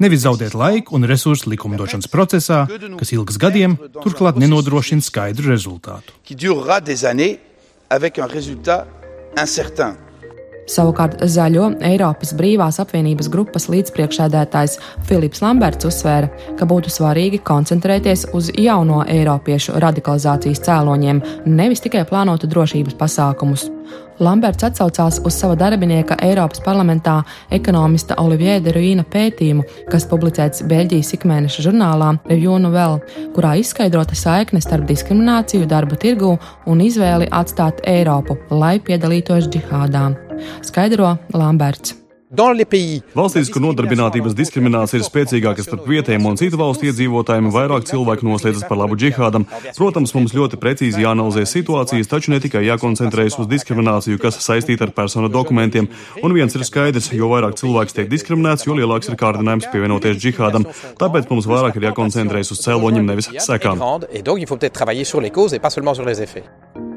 Nevis 0.03 0.25
zaudēt 0.25 0.55
laiku 0.57 0.97
un 0.97 1.07
resursu 1.09 1.51
likumdošanas 1.53 2.11
procesā, 2.11 2.65
kas 2.99 3.13
ilgs 3.15 3.39
gadiem, 3.41 3.77
turklāt 4.01 4.39
nenodrošina 4.41 5.05
skaidru 5.05 5.53
rezultātu. 5.53 6.15
Savukārt 10.65 11.19
zaļo 11.29 11.67
Eiropas 11.85 12.31
brīvās 12.33 12.79
apvienības 12.81 13.27
grupas 13.29 13.67
līdzpriekšēdētājs 13.69 14.79
Filips 15.05 15.43
Lamberts 15.43 15.85
uzsvēra, 15.85 16.31
ka 16.57 16.65
būtu 16.65 16.89
svarīgi 16.89 17.37
koncentrēties 17.45 18.25
uz 18.33 18.49
jauno 18.49 19.03
eiropiešu 19.05 19.77
radikalizācijas 19.83 20.63
cēloņiem, 20.65 21.21
nevis 21.45 21.85
tikai 21.85 22.01
plānotu 22.09 22.49
drošības 22.49 22.97
pasākumus. 22.97 23.67
Lamberts 24.19 24.63
atsaucās 24.63 25.19
uz 25.27 25.35
sava 25.35 25.57
darbinieka 25.59 26.15
Eiropas 26.23 26.61
parlamentā 26.63 27.17
ekonomista 27.51 28.15
Olivier 28.21 28.61
de 28.63 28.71
Ruīna 28.75 29.03
pētījumu, 29.11 29.65
kas 29.91 30.07
publicēts 30.11 30.63
Beļģijas 30.69 31.11
ikmēneša 31.17 31.65
žurnālā 31.67 32.13
Review 32.29 32.55
Novel, 32.63 33.01
kurā 33.35 33.55
izskaidrota 33.59 34.15
saikne 34.15 34.63
starp 34.63 34.87
diskrimināciju 34.91 35.67
darba 35.67 35.99
tirgū 35.99 36.31
un 36.71 36.85
izvēli 36.85 37.27
atstāt 37.31 37.83
Eiropu, 37.83 38.39
lai 38.55 38.77
piedalītos 38.79 39.51
džihādā. 39.51 40.07
Skaidro 40.63 41.17
Lamberts. 41.35 42.04
Valstīs, 43.15 43.49
kur 43.53 43.63
nodarbinātības 43.63 44.35
diskriminācija 44.37 44.99
ir 44.99 45.05
spēcīgāka 45.07 45.63
starp 45.65 45.87
vietējiem 45.89 46.25
un 46.29 46.39
citu 46.39 46.59
valstu 46.59 46.89
iedzīvotājiem, 46.89 47.49
vairāk 47.53 47.87
cilvēku 47.89 48.27
noslēdzas 48.27 48.67
par 48.69 48.79
labu 48.81 48.97
džihādam. 48.99 49.47
Protams, 49.77 50.13
mums 50.17 50.35
ļoti 50.35 50.59
precīzi 50.61 51.03
jāanalizē 51.05 51.45
situācijas, 51.49 52.09
taču 52.11 52.33
ne 52.33 52.41
tikai 52.43 52.65
jākoncentrējas 52.67 53.39
uz 53.43 53.49
diskrimināciju, 53.51 54.19
kas 54.21 54.39
saistīta 54.43 54.87
ar 54.87 54.93
personu 54.95 55.31
dokumentiem. 55.31 55.89
Un 56.23 56.35
viens 56.35 56.55
ir 56.55 56.65
skaidrs, 56.67 57.11
jo 57.15 57.31
vairāk 57.31 57.57
cilvēks 57.61 57.95
tiek 57.97 58.11
diskriminēts, 58.11 58.67
jo 58.67 58.77
lielāks 58.77 59.11
ir 59.11 59.19
kārdinājums 59.19 59.69
pievienoties 59.73 60.19
džihādam. 60.21 60.67
Tāpēc 61.01 61.29
mums 61.31 61.49
vairāk 61.49 61.79
ir 61.79 61.89
jākoncentrējas 61.89 62.55
uz 62.55 62.65
cēloņiem, 62.65 63.13
nevis 63.13 63.31
sekām. 63.47 63.79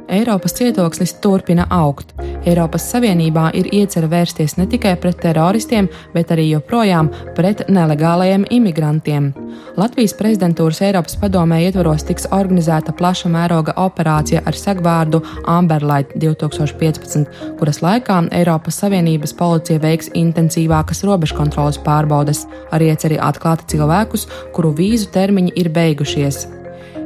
Eiropas 0.08 0.54
cietoksnis 0.54 1.14
turpina 1.14 1.66
augt. 1.70 2.14
Eiropas 2.46 2.86
Savienībā 2.92 3.50
ir 3.54 3.66
iecerta 3.76 4.08
vērsties 4.08 4.56
ne 4.56 4.64
tikai 4.66 4.94
pret 4.96 5.18
teroristiem, 5.20 5.88
bet 6.14 6.32
arī 6.32 6.46
joprojām 6.48 7.10
pret 7.36 7.66
nelegālajiem 7.68 8.46
imigrantiem. 8.50 9.28
Latvijas 9.76 10.16
prezidentūras 10.16 10.80
Eiropas 10.86 11.18
padomē 11.20 11.60
ietvaros 11.66 12.06
tiks 12.08 12.28
organizēta 12.32 12.94
plaša 12.96 13.28
mēroga 13.34 13.76
operācija 13.84 14.42
ar 14.48 14.56
segvārdu 14.56 15.20
Amberlight 15.44 16.16
2015, 16.16 17.28
kuras 17.60 17.82
laikā 17.84 18.22
Eiropas 18.40 18.80
Savienības 18.80 19.36
policija 19.36 19.84
veiks 19.84 20.08
intensīvākas 20.16 21.04
robežkontrolas 21.04 21.80
pārbaudes, 21.84 22.46
ar 22.72 22.80
ieceri 22.82 23.20
atklāt 23.20 23.68
cilvēkus, 23.68 24.28
kuru 24.56 24.72
vīzu 24.80 25.12
termiņi 25.12 25.58
ir 25.60 25.68
beigušies. 25.68 26.46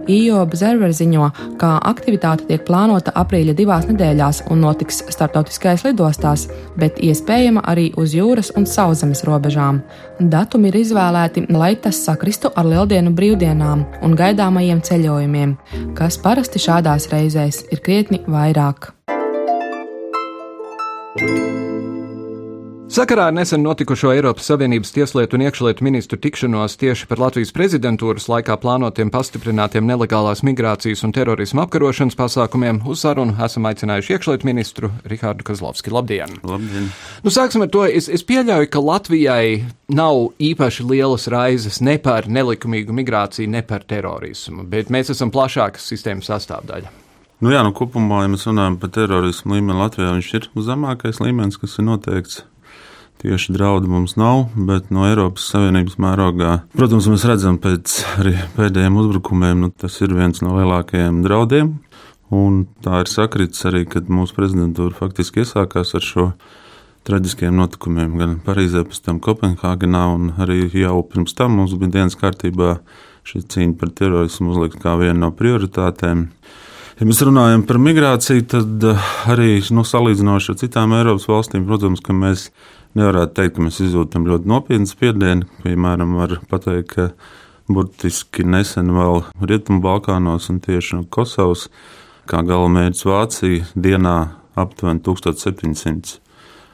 EU 0.09 0.38
Observer 0.40 0.92
ziņo, 0.94 1.28
ka 1.61 1.76
aktivitāte 1.90 2.47
tiek 2.49 2.64
plānota 2.66 3.14
aprīļa 3.18 3.54
divās 3.59 3.87
nedēļās 3.90 4.44
un 4.50 4.62
notiks 4.64 5.02
startautiskajās 5.14 5.87
lidostās, 5.87 6.47
bet 6.78 6.99
iespējama 7.02 7.64
arī 7.73 7.90
uz 8.00 8.16
jūras 8.16 8.52
un 8.56 8.66
sauszemes 8.66 9.25
robežām. 9.28 9.82
Datumi 10.18 10.71
ir 10.73 10.80
izvēlēti, 10.82 11.47
lai 11.52 11.75
tas 11.76 12.02
sakristu 12.06 12.52
ar 12.56 12.68
lieldienu 12.68 13.14
brīvdienām 13.16 13.87
un 14.02 14.18
gaidāmajiem 14.18 14.82
ceļojumiem, 14.87 15.56
kas 15.99 16.18
parasti 16.23 16.62
šādās 16.62 17.11
reizēs 17.12 17.64
ir 17.71 17.85
krietni 17.85 18.23
vairāk. 18.26 18.92
thank 21.14 21.28
you 21.28 21.62
Sakarā 22.92 23.30
ar 23.30 23.32
nesen 23.32 23.62
notikušo 23.64 24.11
Eiropas 24.12 24.50
Savienības 24.50 24.90
tieslietu 24.92 25.38
un 25.38 25.46
iekšlietu 25.46 25.84
ministru 25.87 26.18
tikšanos 26.20 26.75
tieši 26.76 27.06
par 27.08 27.22
Latvijas 27.22 27.54
prezidentūras 27.56 28.26
laikā 28.28 28.58
plānotiem 28.61 29.08
pastiprinātiem 29.14 29.87
nelegālās 29.88 30.42
migrācijas 30.44 31.00
un 31.06 31.14
terorisma 31.16 31.64
apkarošanas 31.64 32.18
pasākumiem 32.18 32.82
uz 32.84 33.00
sarunu 33.06 33.32
esam 33.46 33.70
aicinājuši 33.70 34.12
iekšlietu 34.12 34.50
ministru 34.50 34.92
Rihārdu 35.08 35.49
Kazlovski. 35.49 35.88
Labdien! 35.88 36.37
Labdien! 36.44 36.90
Nu, 37.25 37.32
sāksim 37.32 37.64
ar 37.64 37.72
to. 37.72 37.87
Es, 37.88 38.11
es 38.12 38.26
pieļauju, 38.28 38.68
ka 38.68 38.84
Latvijai 38.84 39.64
nav 39.88 40.26
īpaši 40.37 40.84
lielas 40.92 41.30
raizes 41.32 41.80
ne 41.80 41.96
par 41.96 42.28
nelikumīgu 42.28 42.92
migrāciju, 43.00 43.54
ne 43.56 43.64
par 43.64 43.88
terorismu, 43.88 44.68
bet 44.68 44.92
mēs 44.92 45.16
esam 45.16 45.32
plašākas 45.32 45.88
sistēmas 45.94 46.28
sastāvdaļa. 46.28 46.92
Nu 47.40 47.56
jā, 47.56 47.64
nu 47.64 47.72
kopumā, 47.72 48.26
ja 48.26 48.37
mēs 48.37 48.44
runājam 48.52 48.76
par 48.84 48.92
terorismu 48.92 49.56
līmeni 49.56 49.80
Latvijā, 49.80 50.12
viņš 50.12 50.32
ir 50.37 50.54
zemākais 50.68 51.25
līmenis, 51.25 51.56
kas 51.56 51.80
ir 51.80 51.88
noteikts 51.88 52.42
Tieši 53.23 53.52
draudu 53.55 53.87
mums 53.87 54.17
nav, 54.19 54.49
bet 54.67 54.88
no 54.91 55.05
Eiropas 55.07 55.45
Savienības 55.52 55.95
mērogā, 56.02 56.57
protams, 56.75 57.07
mēs 57.07 57.23
redzam 57.31 57.61
pēc 57.62 58.00
pēdējiem 58.57 58.97
uzbrukumiem, 58.99 59.61
nu, 59.62 59.69
tas 59.71 60.00
ir 60.02 60.11
viens 60.17 60.43
no 60.43 60.57
lielākajiem 60.57 61.21
draudiem. 61.23 61.71
Un 62.35 62.64
tā 62.83 63.05
ir 63.05 63.12
sakritis 63.12 63.62
arī, 63.69 63.85
kad 63.87 64.11
mūsu 64.11 64.35
prezidentūra 64.35 64.97
faktiski 64.97 65.45
iesākās 65.45 65.95
ar 65.95 66.02
šo 66.09 66.26
traģiskiem 67.07 67.55
notikumiem 67.61 68.19
gan 68.19 68.35
Parīzē, 68.43 68.83
pēc 68.91 69.02
tam 69.07 69.23
Kopenhāgenā, 69.23 70.02
un 70.17 70.35
arī 70.43 70.64
jau 70.67 70.99
pirms 71.07 71.38
tam 71.38 71.61
mums 71.61 71.79
bija 71.79 72.00
dienas 72.00 72.19
kārtībā 72.19 72.75
šī 73.29 73.45
cīņa 73.55 73.79
par 73.79 73.95
terorismu 74.02 74.50
uzlikt 74.50 74.83
kā 74.83 74.97
viena 74.99 75.29
no 75.29 75.31
prioritātēm. 75.31 76.26
Ja 76.99 77.07
mēs 77.09 77.23
runājam 77.23 77.62
par 77.67 77.79
migrāciju, 77.83 78.50
tad 78.50 78.85
eh, 78.91 79.11
arī 79.31 79.57
nu, 79.75 79.87
salīdzinoši 79.87 80.52
ar 80.52 80.62
citām 80.67 80.99
Eiropas 80.99 81.31
valstīm, 81.31 81.71
protams, 81.71 82.02
ka 82.05 82.14
mēs 82.14 82.50
nevarētu 82.99 83.37
teikt, 83.38 83.56
ka 83.56 83.66
mēs 83.66 83.80
izjūtam 83.84 84.26
ļoti 84.28 84.50
nopietnu 84.50 84.90
spiedienu. 84.90 85.49
Piemēram, 85.64 86.16
var 86.18 86.37
pateikt, 86.50 86.94
ka 86.94 87.08
burtiski 87.72 88.44
nesen 88.46 88.92
vēl 88.96 89.22
Rietumbalkānos 89.40 90.50
un 90.52 90.61
tieši 90.64 90.99
no 90.99 91.06
Kosovas, 91.12 91.68
kā 92.30 92.42
galamērķis 92.46 93.06
Vācija, 93.08 93.70
dienā 93.75 94.16
aptuveni 94.58 95.02
1700 95.06 96.18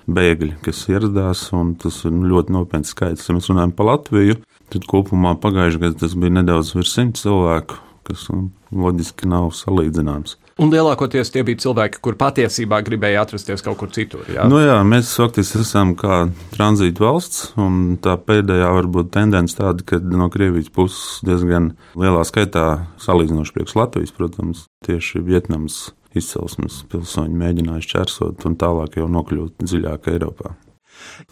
bēgļi, 0.08 0.54
kas 0.64 0.86
ieradās, 0.88 1.44
un 1.56 1.74
tas 1.80 2.00
ir 2.08 2.16
ļoti 2.16 2.54
nopietns 2.54 2.94
skaits. 2.94 3.28
Ja 3.28 3.36
mēs 3.36 3.50
runājam 3.52 3.74
par 3.76 3.90
Latviju, 3.92 4.38
tad 4.72 4.88
kopumā 4.88 5.34
pagājušajā 5.42 5.84
gadā 5.84 6.00
tas 6.02 6.16
bija 6.18 6.38
nedaudz 6.40 6.74
virs 6.76 6.94
simts 6.96 7.24
cilvēku, 7.26 7.78
kas 8.08 8.26
loģiski 8.72 9.28
nav 9.28 9.52
salīdzināms. 9.56 10.38
Un 10.58 10.72
lielākoties 10.72 11.30
tie 11.30 11.44
bija 11.46 11.60
cilvēki, 11.62 12.00
kur 12.02 12.16
patiesībā 12.18 12.80
gribēja 12.86 13.22
atrasties 13.22 13.62
kaut 13.62 13.78
kur 13.78 13.92
citur. 13.94 14.24
Jā, 14.34 14.48
nu 14.50 14.58
jā 14.58 14.80
mēs 14.82 15.12
faktiski 15.14 15.62
esam 15.62 15.94
kā 15.98 16.24
tranzīta 16.56 17.04
valsts, 17.04 17.52
un 17.62 17.94
tā 18.02 18.16
pēdējā 18.18 18.72
varbūt 18.80 19.12
tendence 19.14 19.54
tāda, 19.58 19.86
ka 19.86 20.00
no 20.02 20.26
Krievijas 20.34 20.72
puses 20.74 21.22
diezgan 21.26 21.72
lielā 21.94 22.26
skaitā 22.26 22.66
salīdzinoši 23.04 23.54
priekš 23.54 23.78
Latvijas, 23.78 24.14
protams, 24.18 24.66
tieši 24.86 25.22
Vietnams 25.22 25.92
izcelsmes 26.18 26.82
pilsoņi 26.90 27.38
mēģināja 27.38 27.86
šķērsot 27.86 28.48
un 28.48 28.58
tālāk 28.58 28.98
jau 28.98 29.06
nokļūt 29.14 29.62
dziļāk 29.62 30.10
Eiropā. 30.10 30.56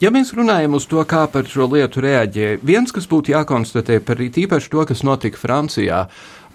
Ja 0.02 0.11
mēs 0.12 0.35
runājam 0.37 0.76
uz 0.76 0.87
to, 0.90 1.02
kā 1.09 1.25
par 1.33 1.49
šo 1.49 1.68
lietu 1.73 2.02
reaģē, 2.04 2.56
viens, 2.66 2.92
kas 2.92 3.09
būtu 3.11 3.33
jākonstatē 3.33 4.00
par 4.04 4.21
īpaši 4.21 4.73
to, 4.73 4.85
kas 4.88 5.04
notika 5.06 5.40
Francijā, 5.40 6.02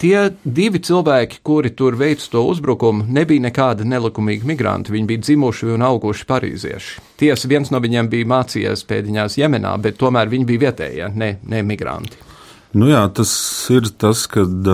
tie 0.01 0.29
divi 0.43 0.81
cilvēki, 0.81 1.41
kuri 1.45 1.73
tur 1.77 1.97
veica 1.99 2.27
to 2.33 2.43
uzbrukumu, 2.49 3.05
nebija 3.09 3.47
nekādi 3.47 3.85
nelikumīgi 3.89 4.47
migranti. 4.49 4.93
Viņi 4.95 5.09
bija 5.09 5.25
dzimuši 5.27 5.71
un 5.75 5.85
auguši 5.89 6.27
parīzieši. 6.29 7.05
Tiesa, 7.21 7.49
viens 7.51 7.73
no 7.73 7.81
viņiem 7.81 8.09
bija 8.11 8.29
mācījies 8.33 8.85
pēdiņās 8.89 9.39
Jemenā, 9.41 9.77
bet 9.81 9.97
tomēr 10.01 10.29
viņi 10.31 10.49
bija 10.49 10.67
vietējie, 10.67 11.13
ne, 11.15 11.35
ne 11.41 11.63
migranti. 11.65 12.27
Nu 12.71 12.87
jā, 12.87 13.01
tas 13.11 13.31
ir 13.73 13.89
tas, 13.99 14.23
kad 14.31 14.67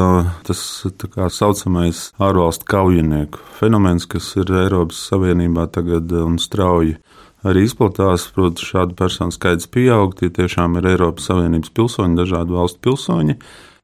tas 0.46 0.60
tā 1.02 1.30
saucamais 1.34 2.12
ārvalstu 2.22 2.68
kaujinieku 2.70 3.42
fenomens, 3.58 4.06
kas 4.06 4.28
ir 4.38 4.52
Eiropas 4.54 5.00
Savienībā 5.10 5.66
tagad 5.74 6.14
un 6.14 6.38
strauji 6.38 7.00
arī 7.46 7.66
izplatās. 7.68 8.28
Protams, 8.34 8.66
šādu 8.66 8.98
personu 8.98 9.36
skaits 9.36 9.70
pieaug. 9.72 10.16
Tie 10.18 10.30
tiešām 10.34 10.80
ir 10.80 10.92
Eiropas 10.94 11.30
Savienības 11.30 11.74
pilsoņi, 11.78 12.18
dažādu 12.18 12.58
valstu 12.58 12.82
pilsoņi, 12.88 13.38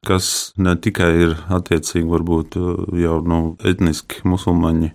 kas 0.07 0.27
ne 0.57 0.75
tikai 0.79 1.11
ir 1.27 1.35
attiecīgi 1.53 2.09
varbūt 2.09 2.57
jau 2.99 3.19
nu, 3.27 3.41
etniski 3.63 4.23
musulmaņi, 4.27 4.93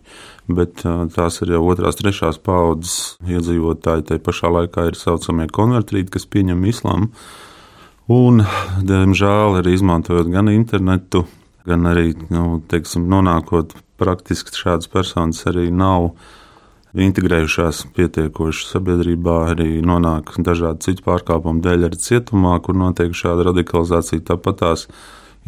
bet 0.52 0.84
tās 1.14 1.42
ir 1.44 1.54
jau 1.56 1.64
otrās, 1.70 2.00
trešās 2.00 2.40
paudzes 2.44 3.18
iedzīvotāji. 3.28 4.08
Te 4.10 4.22
pašā 4.22 4.52
laikā 4.52 4.88
ir 4.90 4.98
saucamie 4.98 5.48
konvertīti, 5.52 6.12
kas 6.16 6.28
pieņem 6.28 6.64
islāmu. 6.72 7.12
Un, 8.08 8.40
diemžēl, 8.88 9.58
arī 9.60 9.74
izmantojot 9.76 10.30
gan 10.32 10.48
internetu, 10.48 11.26
gan 11.68 11.84
arī 11.90 12.14
nu, 12.32 12.62
teiksim, 12.64 13.04
nonākot 13.12 13.74
praktiski 14.00 14.54
šādas 14.56 14.88
personas 14.88 15.42
arī 15.50 15.68
nav 15.74 16.14
integrējušās 16.96 17.82
pietiekoši 17.96 18.68
sabiedrībā, 18.70 19.36
arī 19.52 19.82
nonāk 19.84 20.34
dažādu 20.38 20.86
citu 20.86 21.04
pārkāpumu 21.08 21.62
dēļ 21.64 21.88
arī 21.88 22.00
cietumā, 22.04 22.56
kur 22.64 22.78
notiek 22.78 23.12
šāda 23.16 23.50
radikalizācija. 23.50 24.24
Tāpat 24.32 24.62
tās 24.62 24.86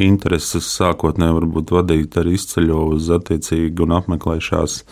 intereses 0.01 0.69
sākotnēji 0.77 1.39
varbūt 1.39 1.73
vadīt 1.77 2.21
arī 2.21 2.37
izceļo 2.37 2.85
uz 2.97 3.11
attiecīgi 3.17 3.87
un 3.87 3.97
apmeklējušās 4.01 4.83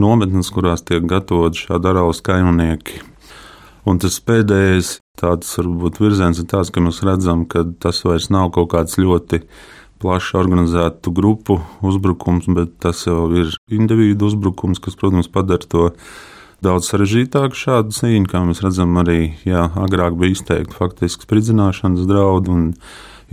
nometnes, 0.00 0.52
kurās 0.52 0.84
tiek 0.84 1.08
gatavoti 1.08 1.66
šādi 1.66 1.92
araus 1.92 2.22
kaimnieki. 2.24 3.02
Un 3.86 4.00
tas 4.02 4.18
pēdējais 4.18 4.96
Tāds 5.16 5.54
varbūt 5.56 5.96
virziens 6.02 6.36
ir 6.42 6.44
tāds, 6.50 6.68
ka 6.68 6.82
mēs 6.84 7.00
redzam, 7.06 7.46
ka 7.48 7.62
tas 7.80 8.02
vairs 8.04 8.28
nav 8.28 8.50
kaut 8.52 8.68
kāds 8.74 8.98
ļoti 9.00 9.40
plaši 10.02 10.36
organizētu 10.38 11.12
grupu 11.14 11.58
uzbrukums, 11.86 12.48
bet 12.52 12.76
tas 12.82 13.04
jau 13.06 13.26
ir 13.34 13.52
individu 13.72 14.28
uzbrukums, 14.30 14.80
kas, 14.82 14.98
protams, 14.98 15.30
padara 15.32 15.66
to 15.66 15.90
daudz 16.64 16.88
sarežģītāku 16.90 17.58
šādu 17.58 17.94
cīņu, 17.96 18.30
kā 18.30 18.40
mēs 18.46 18.62
redzam, 18.64 18.96
arī 19.02 19.34
jā, 19.46 19.66
agrāk 19.86 20.16
bija 20.18 20.36
izteikti 20.36 20.76
faktiski 20.76 21.26
spridzināšanas 21.26 22.08
draudi 22.08 22.52
un 22.52 22.64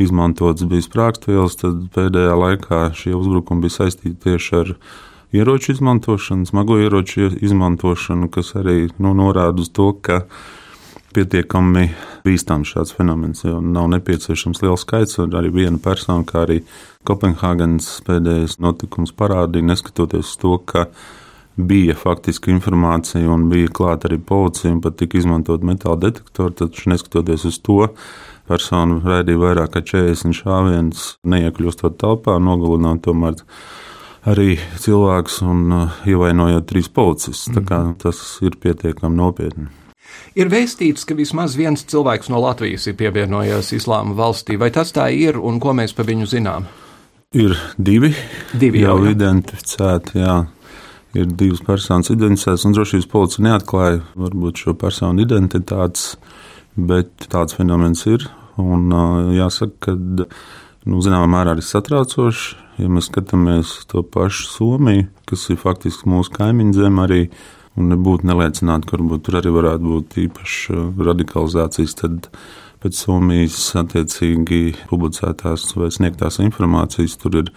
izmantotas 0.02 0.68
bija 0.70 0.86
sprāgstvielas, 0.86 1.58
tad 1.62 1.88
pēdējā 1.96 2.36
laikā 2.40 2.84
šie 2.98 3.14
uzbrukumi 3.18 3.66
bija 3.68 3.78
saistīti 3.80 4.18
tieši 4.26 4.56
ar 4.60 4.74
ieroču 5.34 5.74
izmantošanu, 5.74 6.50
smago 6.50 6.78
ieroču 6.82 7.32
izmantošanu, 7.42 8.30
kas 8.34 8.54
arī 8.60 8.90
nu, 9.02 9.14
norāda 9.18 9.64
uz 9.64 9.72
to, 9.74 9.92
ka 9.94 10.24
pietiekami 11.14 11.88
bīstams 12.26 12.74
šāds 12.74 12.94
fenomens, 12.98 13.44
jo 13.46 13.60
nav 13.62 13.90
nepieciešams 13.94 14.64
liels 14.64 14.86
skaits, 14.86 15.20
arī 15.24 15.52
viena 15.54 15.82
persona, 15.82 16.26
kā 16.28 16.44
arī 16.46 16.62
Kopenhāgenes 17.08 17.98
pēdējais 18.08 18.60
notikums 18.64 19.12
parādīja, 19.20 19.68
neskatoties 19.74 20.30
uz 20.32 20.40
to, 20.40 20.56
ka 20.64 20.88
bija 21.56 21.96
faktiski 22.00 22.52
informācija 22.54 23.30
un 23.30 23.50
bija 23.52 23.70
klāta 23.70 24.10
arī 24.10 24.18
policija 24.18 24.72
un 24.74 24.82
pat 24.82 24.98
tika 25.02 25.20
izmantot 25.20 25.66
metāla 25.68 26.00
detektori, 26.08 26.56
taču 26.64 26.90
neskatoties 26.90 27.46
uz 27.50 27.60
to, 27.62 27.92
persona 28.50 29.00
raidīja 29.04 29.42
vairāk 29.44 29.76
kā 29.76 29.84
40 29.94 30.40
šāvienus, 30.40 31.06
neiekļūstot 31.30 32.00
telpā, 32.02 32.40
nogalinot 32.42 33.04
tomēr 33.06 33.38
arī 34.30 34.58
cilvēks 34.80 35.42
un 35.46 35.64
uh, 35.76 36.02
ievainojot 36.08 36.68
trīs 36.70 36.90
policistus. 36.90 37.50
Mm. 37.52 37.96
Tas 38.02 38.24
ir 38.44 38.58
pietiekami 38.64 39.20
nopietni. 39.20 39.83
Ir 40.40 40.50
vēstīts, 40.50 41.06
ka 41.06 41.18
vismaz 41.18 41.58
viens 41.60 41.86
cilvēks 41.90 42.32
no 42.34 42.42
Latvijas 42.42 42.88
ir 42.90 42.98
pievienojies 42.98 43.74
Islāma 43.78 44.16
valstī. 44.18 44.58
Vai 44.58 44.72
tas 44.74 44.94
tā 44.96 45.10
ir 45.14 45.38
un 45.38 45.60
ko 45.62 45.76
mēs 45.78 45.94
par 45.94 46.10
viņu 46.10 46.30
zinām? 46.32 46.66
Ir 47.34 47.56
divi, 47.78 48.12
divi 48.58 48.84
jau, 48.84 48.98
jau 49.02 49.14
identificēti. 49.14 50.20
Jā. 50.22 50.44
Ir 51.14 51.30
divas 51.38 51.62
personas 51.62 52.10
identificētas, 52.10 52.66
un 52.66 52.74
drošības 52.74 53.10
policija 53.12 53.46
neatklāja 53.46 54.02
varbūt 54.18 54.64
šo 54.64 54.74
personu 54.82 55.22
identitātes, 55.22 56.16
bet 56.74 57.28
tāds 57.30 57.54
fenomens 57.58 58.02
ir. 58.10 58.26
Un, 58.62 58.90
jāsaka, 59.34 59.78
ka 59.82 59.94
nu, 60.90 61.02
zināmā 61.06 61.30
mērā 61.30 61.54
arī 61.54 61.66
satraucoši, 61.66 62.58
ja 62.82 62.90
mēs 62.90 63.10
skatāmies 63.10 63.76
to 63.90 64.02
pašu 64.06 64.48
Somiju, 64.50 65.08
kas 65.30 65.46
ir 65.54 65.62
faktiski 65.62 66.10
mūsu 66.10 66.34
kaimiņu 66.34 66.78
zeme 66.78 67.06
arī 67.06 67.22
un 67.80 67.90
nebūtu 67.94 68.28
neliecināti, 68.30 68.90
ka 68.90 68.98
varbūt 68.98 69.26
tur 69.28 69.40
arī 69.40 69.54
varētu 69.56 69.90
būt 69.90 70.20
īpaša 70.28 70.78
uh, 70.78 71.04
radikalizācijas. 71.10 71.98
Tad 72.02 72.30
pēc 72.84 73.00
Somijas 73.00 73.58
attiecīgi 73.80 74.76
publicētās 74.90 75.70
vai 75.80 75.90
sniegtās 75.94 76.42
informācijas 76.44 77.16
tur 77.22 77.40
ir 77.40 77.52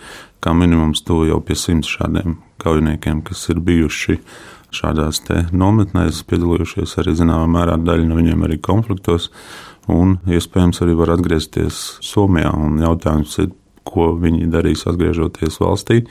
kā 0.44 0.54
minimums 0.54 1.02
to 1.06 1.24
jau 1.26 1.40
pie 1.42 1.56
simts 1.58 1.90
šādiem 1.90 2.38
kaujiniekiem, 2.62 3.24
kas 3.26 3.42
ir 3.50 3.58
bijuši 3.66 4.20
šādās 4.76 5.22
nometnēs, 5.54 6.22
piedalījušies 6.28 6.96
arī 7.00 7.16
zināmā 7.18 7.46
mērā 7.50 7.76
daļa 7.80 8.06
no 8.08 8.18
viņiem 8.18 8.44
arī 8.46 8.58
konfliktos, 8.62 9.30
un 9.90 10.18
iespējams 10.26 10.82
arī 10.84 10.96
var 10.98 11.14
atgriezties 11.14 11.98
Somijā. 12.04 12.52
Jautājums 12.82 13.38
ir, 13.42 13.52
ko 13.86 14.12
viņi 14.18 14.48
darīs 14.50 14.82
atgriežoties 14.90 15.60
valstī 15.62 16.02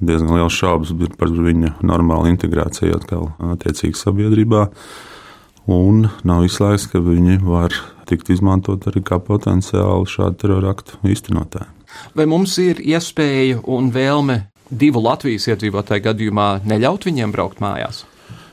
diezgan 0.00 0.36
liels 0.38 0.56
šaubas 0.56 0.92
par 1.20 1.32
viņa 1.32 1.76
normālu 1.86 2.30
integrāciju 2.32 2.96
atkal 2.96 3.30
attiecīgi 3.52 3.98
sabiedrībā. 4.00 4.66
Un 5.70 6.08
nav 6.26 6.46
izslēgts, 6.46 6.88
ka 6.90 7.02
viņi 7.04 7.40
var 7.44 7.74
tikt 8.10 8.32
izmantot 8.34 8.88
arī 8.90 9.04
kā 9.06 9.20
potenciāli 9.22 10.08
šādu 10.10 10.40
teroraktu 10.40 10.98
īstenotāju. 11.06 11.68
Vai 12.16 12.26
mums 12.30 12.56
ir 12.62 12.80
iespēja 12.82 13.60
un 13.70 13.90
vēlme 13.94 14.40
divu 14.70 15.02
Latvijas 15.04 15.48
iedzīvotāju 15.50 16.06
gadījumā 16.08 16.48
neļaut 16.66 17.06
viņiem 17.08 17.34
braukt 17.34 17.62
mājās? 17.62 18.04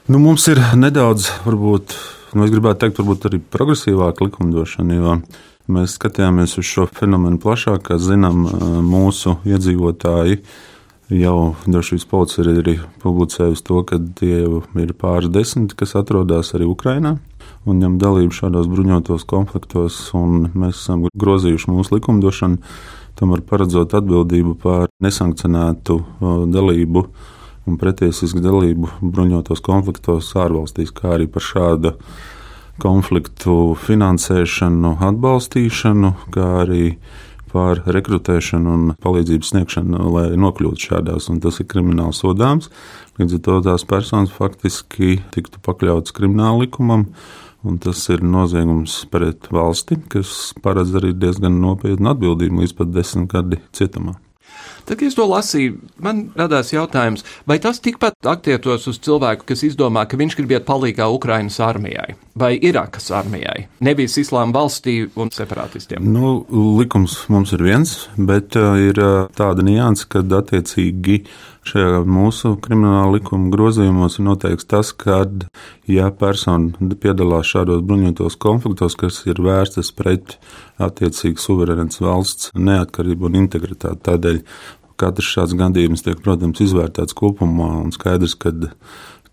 Nu, 0.08 0.20
mums 0.24 0.48
ir 0.52 0.62
nedaudz, 0.80 1.28
varbūt, 1.46 1.94
nu, 2.34 2.46
es 2.46 2.54
gribētu 2.54 2.86
teikt, 2.86 3.02
varbūt 3.02 3.28
arī 3.30 3.42
progresīvāka 3.56 4.28
likumdošana, 4.28 4.98
jo 4.98 5.18
mēs 5.74 5.98
skatījāmies 5.98 6.58
uz 6.62 6.68
šo 6.70 6.88
fenomenu 6.88 7.40
plašāk, 7.44 7.90
kā 7.90 7.98
zinām, 8.02 8.46
mūsu 8.88 9.38
iedzīvotāji 9.48 10.40
Jau 11.08 11.56
drošības 11.64 12.04
policija 12.12 12.44
ir 12.44 12.58
arī 12.60 12.74
publicējusi 13.00 13.64
to, 13.64 13.80
ka 13.88 14.00
tie 14.20 14.42
ir 14.44 14.94
pāris 15.00 15.32
desmit, 15.32 15.72
kas 15.80 15.96
atrodas 15.96 16.52
arī 16.58 16.68
Ukrajinā 16.68 17.14
un 17.68 17.80
ņem 17.80 17.96
dalību 18.02 18.36
šādos 18.36 18.68
bruņotos 18.68 19.24
konfliktos. 19.28 20.02
Mēs 20.52 20.82
esam 20.82 21.06
grozījuši 21.16 21.72
mūsu 21.72 21.96
likumdošanu 21.96 22.60
tomēr 23.18 23.44
paredzot 23.48 23.96
atbildību 23.98 24.58
par 24.62 24.92
nesankcionētu 25.04 25.98
dalību 26.52 27.06
un 27.68 27.80
pretiesisku 27.80 28.44
dalību 28.44 28.98
bruņotos 29.02 29.64
konfliktos 29.64 30.34
ārvalstīs, 30.36 30.92
kā 30.96 31.16
arī 31.16 31.28
par 31.32 31.44
šādu 31.44 31.96
konfliktu 32.84 33.78
finansēšanu, 33.88 34.98
atbalstīšanu, 35.08 36.14
kā 36.36 36.52
arī 36.66 36.84
par 37.52 37.82
rekrutēšanu 37.86 38.74
un 38.74 38.86
palīdzības 39.04 39.52
sniegšanu, 39.54 40.04
lai 40.14 40.28
nokļūtu 40.40 40.90
šādās, 40.90 41.30
un 41.32 41.42
tas 41.44 41.60
ir 41.62 41.70
krimināli 41.72 42.16
sodāms. 42.18 42.70
Līdz 43.18 43.40
ar 43.40 43.44
to 43.48 43.58
tās 43.70 43.88
personas 43.88 44.36
faktiski 44.36 45.18
tiktu 45.36 45.62
pakļautas 45.66 46.16
krimināla 46.18 46.66
likumam. 46.66 47.08
Un 47.68 47.80
tas 47.82 48.04
ir 48.14 48.22
noziegums 48.22 49.00
pret 49.12 49.50
valsti, 49.52 49.98
kas 50.14 50.54
paredz 50.64 50.94
arī 50.96 51.12
diezgan 51.18 51.58
nopietnu 51.64 52.14
atbildību 52.14 52.64
līdz 52.64 52.78
pat 52.78 52.94
desmit 52.94 53.34
gadi 53.34 53.60
cietumā. 53.76 54.16
Tad, 54.88 54.96
kad 55.02 55.10
es 55.10 55.18
to 55.18 55.26
lasīju, 55.28 55.82
man 56.00 56.22
radās 56.40 56.70
jautājums, 56.72 57.26
vai 57.50 57.58
tas 57.60 57.82
tikpat 57.84 58.16
attiektos 58.32 58.88
uz 58.88 59.02
cilvēku, 59.04 59.44
kas 59.50 59.66
izdomā, 59.68 60.06
ka 60.08 60.16
viņš 60.20 60.38
grib 60.40 60.54
iet 60.56 60.68
palīgā 60.70 61.10
Ukrainas 61.12 61.60
armijai 61.60 62.16
vai 62.38 62.54
Irakas 62.70 63.10
armijai, 63.12 63.66
nevis 63.84 64.16
Islāma 64.22 64.56
valstī 64.56 65.02
un 65.20 65.32
separātistiem? 65.34 66.06
Nu, 66.08 66.38
likums 66.80 67.18
mums 67.34 67.52
ir 67.58 67.66
viens, 67.66 67.98
bet 68.16 68.56
uh, 68.56 68.78
ir 68.80 69.02
uh, 69.02 69.26
tāda 69.36 69.66
nianses, 69.66 70.08
ka 70.08 70.24
attiecīgi 70.24 71.24
Šajā 71.68 72.04
mūsu 72.08 72.54
krimināla 72.64 73.18
likuma 73.18 73.50
grozījumos 73.52 74.18
ir 74.20 74.28
noteikts 74.30 74.68
tas, 74.72 74.94
ka, 74.96 75.20
ja 75.92 76.08
persona 76.16 76.94
piedalās 77.02 77.50
šādos 77.52 77.82
bruņotos 77.88 78.38
konfliktos, 78.40 78.96
kas 79.00 79.20
ir 79.28 79.42
vērstas 79.44 79.92
pret 79.98 80.38
attiecīgi 80.80 81.44
suverēnas 81.44 82.00
valsts 82.04 82.54
neatkarību 82.56 83.28
un 83.28 83.40
integritāti, 83.42 84.04
tādēļ 84.08 84.42
katrs 85.02 85.34
šāds 85.36 85.58
gadījums 85.60 86.06
tiek, 86.06 86.22
protams, 86.24 86.64
izvērtēts 86.64 87.18
kopumā 87.18 87.74
un 87.84 87.92
skaidrs, 87.96 88.38
ka 88.40 88.54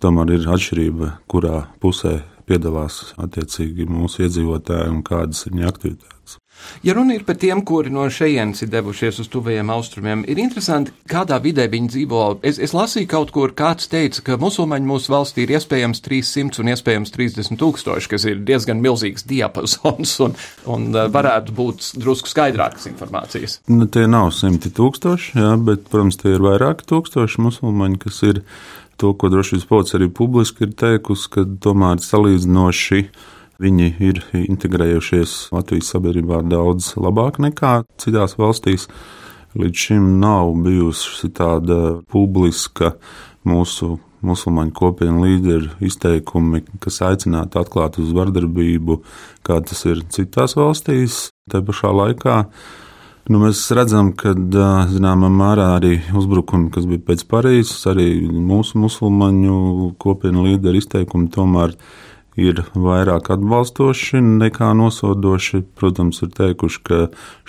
tomēr 0.03 0.35
ir 0.35 0.49
atšķirība, 0.57 1.14
kurā 1.31 1.66
pusē 1.85 2.18
piedalās 2.49 3.14
attiecīgi 3.20 3.87
mūsu 3.88 4.27
iedzīvotāji 4.27 4.90
un 4.92 5.05
kādas 5.07 5.47
ir 5.47 5.55
viņa 5.55 5.70
aktivitātes. 5.70 6.38
Ja 6.84 6.94
runa 6.94 7.14
ir 7.14 7.24
par 7.24 7.36
tiem, 7.40 7.62
kuri 7.64 7.90
no 7.92 8.04
šejienes 8.10 8.64
ir 8.64 8.70
devušies 8.72 9.20
uz 9.22 9.28
tuvajiem 9.32 9.70
austrumiem, 9.72 10.24
ir 10.28 10.40
interesanti, 10.42 10.92
kādā 11.08 11.38
vidē 11.42 11.66
viņi 11.72 11.90
dzīvo. 11.94 12.22
Es, 12.44 12.58
es 12.62 12.74
lasīju 12.76 13.08
kaut 13.10 13.32
kur, 13.34 13.54
kāds 13.56 13.88
teica, 13.92 14.22
ka 14.26 14.38
musulmaņu 14.40 14.90
mūsu 14.90 15.12
valstī 15.14 15.44
ir 15.44 15.54
iespējams 15.56 16.02
300 16.04 16.62
un 16.62 16.72
iespējams 16.74 17.14
30 17.14 17.60
tūkstoši, 17.60 18.10
kas 18.12 18.28
ir 18.28 18.44
diezgan 18.48 18.82
milzīgs 18.84 19.26
diapazons 19.30 20.16
un, 20.26 20.36
un 20.76 20.88
uh, 20.92 21.08
varētu 21.12 21.56
būt 21.56 21.90
drusku 22.00 22.32
skaidrākas 22.32 22.88
informācijas. 22.90 23.60
Nu, 23.70 23.88
tie 23.88 24.06
nav 24.10 24.32
simti 24.36 24.72
tūkstoši, 24.74 25.36
jā, 25.40 25.52
bet, 25.64 25.86
protams, 25.90 26.18
tie 26.20 26.34
ir 26.36 26.44
vairāki 26.44 26.88
tūkstoši 26.90 27.44
musulmaņi, 27.44 28.00
kas 28.04 28.22
ir 28.28 28.42
to, 29.00 29.12
ko 29.18 29.30
drošības 29.32 29.68
policija 29.68 30.00
arī 30.00 30.10
publiski 30.12 30.68
ir 30.68 30.74
teikusi, 30.78 31.30
ka 31.32 31.46
tomēr 31.64 32.02
salīdzinoši 32.02 33.06
Viņi 33.62 33.92
ir 34.02 34.18
integrējušies 34.34 35.34
Latvijas 35.54 35.92
sabiedrībā 35.94 36.40
daudz 36.50 36.94
labāk 36.98 37.38
nekā 37.42 37.84
citās 38.02 38.34
valstīs. 38.38 38.88
Līdz 39.54 39.82
šim 39.86 40.08
nav 40.18 40.56
bijusi 40.64 41.30
tāda 41.30 42.00
publiska 42.10 42.96
mūsu 43.46 43.92
musulmaņu 44.24 44.72
kopienu 44.74 45.22
līderu 45.22 45.70
izteikumi, 45.84 46.64
kas 46.82 46.98
aicinātu 47.06 47.60
atklāt 47.60 48.00
uz 48.02 48.10
vardarbību, 48.16 48.96
kā 49.46 49.60
tas 49.62 49.84
ir 49.86 50.02
citās 50.10 50.56
valstīs. 50.58 51.28
Te 51.50 51.60
pašā 51.62 51.92
laikā 51.94 52.38
nu, 53.28 53.42
mēs 53.44 53.62
redzam, 53.76 54.10
ka 54.18 54.32
zināmā 54.90 55.30
mērā 55.30 55.68
arī 55.76 55.98
uzbrukumi, 56.16 56.72
kas 56.74 56.88
bija 56.90 57.04
pēc 57.12 57.22
Parīzes, 57.30 57.84
arī 57.92 58.08
mūsu 58.26 58.80
musulmaņu 58.82 59.92
kopienu 60.02 60.48
līderu 60.48 60.82
izteikumi 60.82 61.30
tomēr 61.36 61.76
ir 61.76 62.02
ir 62.40 62.62
vairāk 62.75 63.31
atbalstoši 63.35 64.23
nekā 64.25 64.73
nosodoši. 64.79 65.62
Protams, 65.79 66.23
ir 66.25 66.33
teikuši, 66.35 66.81
ka 66.87 67.01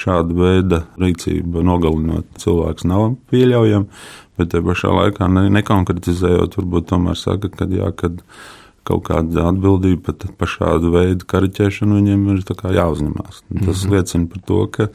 šāda 0.01 0.37
veida 0.37 0.83
rīcība 1.01 1.63
nogalinot 1.65 2.27
cilvēku 2.41 2.89
nav 2.91 3.15
pieļaujama, 3.31 4.03
bet 4.39 4.53
te 4.53 4.61
pašā 4.65 4.91
laikā 4.93 5.29
ne, 5.31 5.47
nekonkretizējot, 5.59 6.59
varbūt 6.59 6.91
tomēr 6.91 7.19
saka, 7.19 7.51
ka 7.53 7.69
jā, 7.71 7.89
kad 7.97 8.21
kaut 8.85 9.07
kāda 9.07 9.47
atbildība 9.49 10.11
pat 10.11 10.27
par 10.37 10.51
šādu 10.51 10.91
veidu 10.93 11.25
kariķēšanu 11.31 11.97
viņiem 11.97 12.27
ir 12.35 12.43
jāuzņemās. 12.75 13.41
Tas 13.41 13.49
mm 13.49 13.71
-hmm. 13.71 13.95
liecina 13.95 14.27
par 14.33 14.43
to, 14.45 14.59
ka 14.67 14.87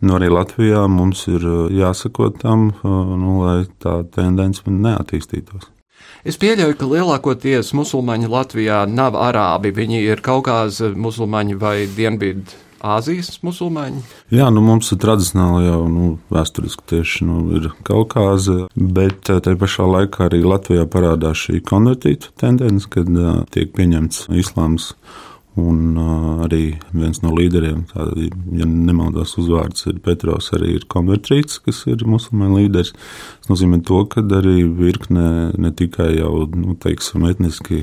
nu, 0.00 0.14
arī 0.18 0.28
Latvijā 0.28 0.84
mums 0.88 1.26
ir 1.28 1.48
jāsako 1.72 2.30
tam, 2.42 2.72
nu, 2.84 3.40
lai 3.44 3.64
tā 3.80 4.02
tendence 4.12 4.62
neattīstītos. 4.66 5.77
Es 6.26 6.38
pieļauju, 6.40 6.74
ka 6.78 6.86
lielākoties 6.90 7.74
musulmaņi 7.78 8.30
Latvijā 8.32 8.80
nav 8.90 9.14
arābi. 9.18 9.70
Viņi 9.74 10.00
ir 10.02 10.22
Kaukāza 10.24 10.90
musulmaņi 10.96 11.58
vai 11.60 11.76
Dienvidu. 11.86 12.64
Āzijas 12.78 13.40
musulmaņi? 13.42 14.04
Jā, 14.30 14.46
nu 14.54 14.62
mums 14.62 14.92
ir 14.94 15.00
tradicionāli 15.02 15.66
jau 15.66 15.80
nu, 15.90 16.10
vēsturiski 16.30 16.84
tieši 16.92 17.26
nu, 17.26 17.40
ir 17.58 17.72
Kaukāza, 17.86 18.68
bet 18.74 19.30
eh, 19.32 19.40
te 19.42 19.56
pašā 19.58 19.86
laikā 19.96 20.28
arī 20.28 20.44
Latvijā 20.46 20.84
parādās 20.90 21.42
šī 21.48 21.58
konvertīta 21.66 22.30
tendence, 22.38 22.86
kad 22.90 23.10
uh, 23.10 23.40
tiek 23.50 23.72
pieņemts 23.74 24.28
islāms 24.30 24.92
Un 25.58 25.96
uh, 25.98 26.44
arī 26.44 26.76
viens 26.94 27.18
no 27.24 27.32
līderiem, 27.34 27.82
tāda, 27.90 28.28
ja 28.54 28.66
nemaldos 28.68 29.34
uzvārds, 29.40 29.88
ir 29.90 29.98
Petros, 30.04 30.52
arī 30.54 30.76
ir 30.76 30.86
konvertrīts, 30.92 31.58
kas 31.64 31.82
ir 31.90 32.04
musulmaņu 32.06 32.60
līderis. 32.60 32.92
Tas 33.40 33.50
nozīmē 33.50 33.80
to, 33.88 34.04
ka 34.12 34.22
arī 34.38 34.62
virkne 34.78 35.26
ne 35.58 35.72
tikai 35.74 36.12
jau, 36.20 36.46
nu, 36.54 36.76
teiksim, 36.78 37.26
etniski 37.26 37.82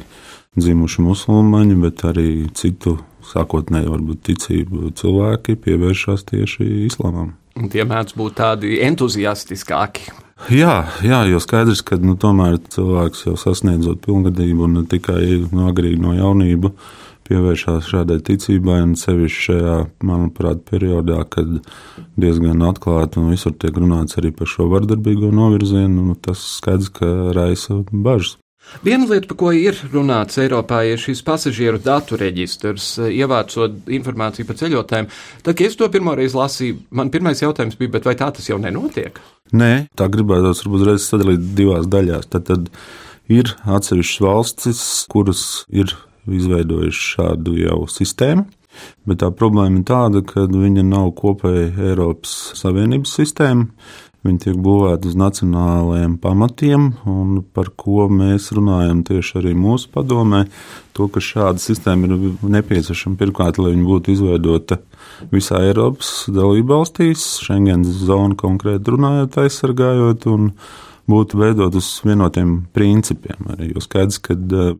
dzimuši 0.55 1.03
musulmaņi, 1.03 1.77
bet 1.83 2.05
arī 2.07 2.29
citu 2.55 2.99
sākotnēji 3.33 3.91
varbūt 3.91 4.23
ticību 4.29 4.93
cilvēki 4.95 5.57
pievēršās 5.65 6.27
tieši 6.31 6.69
islamam. 6.85 7.33
Un 7.59 7.71
tie 7.71 7.83
mēdz 7.87 8.15
būt 8.15 8.37
tādi 8.39 8.77
entuziastiskāki. 8.85 10.13
Jā, 10.51 10.83
jā, 11.03 11.21
jo 11.31 11.39
skaidrs, 11.39 11.81
ka 11.87 11.95
nu, 11.99 12.17
tomēr 12.19 12.59
cilvēks 12.71 13.23
jau 13.27 13.35
sasniedzot 13.39 14.01
pilngadību 14.03 14.67
un 14.67 14.79
ne 14.81 14.83
tikai 14.91 15.47
no 15.51 15.69
agrīna 15.71 16.09
no 16.09 16.15
jaunības 16.15 17.03
pievēršās 17.25 17.89
šādai 17.91 18.19
ticībai, 18.25 18.79
un 18.85 18.95
sevišķi 18.99 19.43
šajā, 19.49 19.75
manuprāt, 20.05 20.63
periodā, 20.69 21.23
kad 21.29 21.59
diezgan 22.21 22.63
atklāti 22.69 23.21
un 23.21 23.33
visur 23.33 23.55
tiek 23.57 23.77
runāts 23.77 24.19
arī 24.21 24.33
par 24.35 24.49
šo 24.51 24.69
vardarbīgo 24.71 25.31
novirzienu, 25.35 26.09
nu, 26.11 26.17
tas 26.17 26.43
skaidrs, 26.59 26.91
ka 26.95 27.11
raisa 27.35 27.81
bažas. 27.91 28.37
Viena 28.81 29.05
lieta, 29.05 29.29
par 29.29 29.37
ko 29.37 29.51
ir 29.53 29.77
runāts 29.93 30.39
Eiropā, 30.41 30.81
ir 30.89 31.01
šis 31.01 31.21
pasažieru 31.25 31.79
datu 31.81 32.17
reģistrs, 32.19 32.95
ievācot 33.13 33.91
informāciju 33.93 34.47
par 34.49 34.57
ceļotājiem. 34.61 35.09
Tad, 35.45 35.51
kad 35.51 35.65
es 35.67 35.77
to 35.79 35.89
pirmoreiz 35.93 36.35
lasīju, 36.37 36.79
man 36.97 37.11
pirmais 37.13 37.41
jautājums 37.43 37.77
bija, 37.79 38.01
vai 38.05 38.15
tā 38.17 38.31
tas 38.33 38.49
jau 38.49 38.57
nenotiek? 38.61 39.21
Nē, 39.53 39.71
tā 39.97 40.09
gribētos 40.11 40.65
varbūt 40.65 40.87
reiz 40.89 41.05
sadalīt 41.05 41.45
divās 41.57 41.85
daļās. 41.93 42.29
Tad, 42.33 42.49
tad 42.49 42.71
ir 43.31 43.53
atsevišķas 43.77 44.25
valstis, 44.25 44.81
kuras 45.13 45.45
ir 45.69 45.93
izveidojuši 46.27 47.09
šādu 47.15 47.57
jau 47.61 47.81
sistēmu. 47.91 48.45
Bet 49.07 49.21
tā 49.23 49.29
problēma 49.31 49.79
ir 49.79 49.85
tāda, 49.87 50.21
ka 50.27 50.47
viņa 50.51 50.83
nav 50.83 51.13
kopēja 51.19 51.69
Eiropas 51.91 52.33
Savienības 52.59 53.13
sistēma. 53.21 53.69
Viņi 54.25 54.41
tiek 54.41 54.55
būvēti 54.57 55.11
uz 55.11 55.17
nacionālajiem 55.21 56.15
pamatiem, 56.17 56.87
un 57.05 57.43
par 57.53 57.67
ko 57.77 58.07
mēs 58.09 58.49
runājam 58.57 59.03
tieši 59.05 59.35
arī 59.37 59.51
mūsu 59.53 59.91
padomē. 59.93 60.47
To, 60.97 61.05
ka 61.13 61.21
šāda 61.21 61.61
sistēma 61.61 62.09
ir 62.09 62.33
nepieciešama 62.55 63.19
pirmkārt, 63.19 63.59
lai 63.61 63.75
viņa 63.75 63.85
būtu 63.85 64.15
izveidota 64.15 64.79
visā 65.29 65.61
Eiropas 65.67 66.25
dalībvalstīs, 66.33 67.21
Schengens 67.43 68.01
zonu 68.07 68.37
konkrēti 68.39 68.95
runājot, 68.95 69.37
aizsargājot. 69.45 70.25
Un, 70.33 70.49
būtu 71.09 71.39
veidot 71.39 71.75
uz 71.77 71.87
vienotiem 72.05 72.57
principiem. 72.75 73.49
Arī, 73.53 73.71
jo 73.73 73.83
skaidrs, 73.83 74.19
ka 74.23 74.35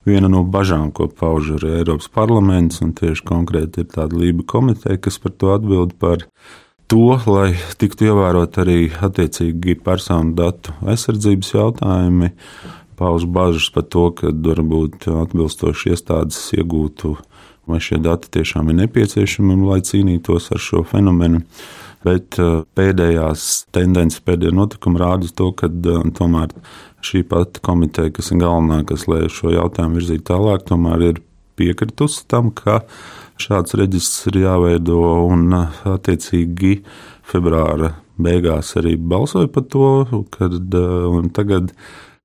viena 0.08 0.30
no 0.32 0.44
bažām, 0.44 0.92
ko 0.96 1.08
pauž 1.08 1.56
arī 1.60 1.80
Eiropas 1.80 2.10
parlaments, 2.12 2.82
un 2.86 2.96
tieši 2.98 3.26
konkrēti 3.28 3.84
ir 3.84 3.92
tāda 3.94 4.18
Lība 4.18 4.46
komiteja, 4.50 4.98
kas 5.02 5.20
par 5.22 5.36
to 5.38 5.54
atbild 5.54 5.96
par 6.02 6.26
to, 6.92 7.20
lai 7.30 7.54
tiktu 7.82 8.10
ievērot 8.10 8.58
arī 8.62 8.80
attiecīgi 8.94 9.78
personu 9.86 10.36
datu 10.38 10.76
aizsardzības 10.86 11.54
jautājumi, 11.56 12.34
pauž 13.00 13.26
bažas 13.30 13.70
par 13.74 13.88
to, 13.92 14.10
ka 14.18 14.34
varbūt 14.34 15.10
atbilstoši 15.12 15.94
iestādes 15.94 16.42
iegūtu, 16.58 17.16
vai 17.70 17.82
šie 17.82 18.00
dati 18.02 18.30
tiešām 18.38 18.70
ir 18.70 18.84
nepieciešami, 18.84 19.58
lai 19.66 19.82
cīnītos 19.86 20.52
ar 20.54 20.62
šo 20.62 20.86
fenomenu 20.88 21.42
bet 22.06 22.40
uh, 22.42 22.64
pēdējās 22.78 23.66
tendences, 23.76 24.22
pēdējie 24.26 24.56
notikumi 24.56 25.02
rāda 25.02 25.30
to, 25.38 25.52
ka 25.58 25.70
uh, 25.70 26.06
tomēr 26.16 26.54
šī 27.06 27.26
pati 27.30 27.62
komiteja, 27.66 28.14
kas 28.16 28.32
ir 28.32 28.42
galvenā, 28.44 28.84
kas 28.90 29.08
lai 29.12 29.26
šo 29.32 29.54
jautājumu 29.54 30.00
virzītu 30.00 30.28
tālāk, 30.32 30.66
tomēr 30.70 31.10
ir 31.10 31.22
piekritusi 31.60 32.26
tam, 32.32 32.52
ka 32.56 32.82
šāds 33.42 33.76
reģistrs 33.80 34.32
ir 34.32 34.42
jāveido 34.46 35.02
un 35.28 35.48
uh, 35.54 35.84
attiecīgi 35.96 36.80
februāra 37.26 37.96
beigās 38.22 38.76
arī 38.80 38.96
balsoja 38.96 39.50
par 39.52 39.66
to, 39.72 39.88
kad 40.32 40.78
tagad 41.36 41.74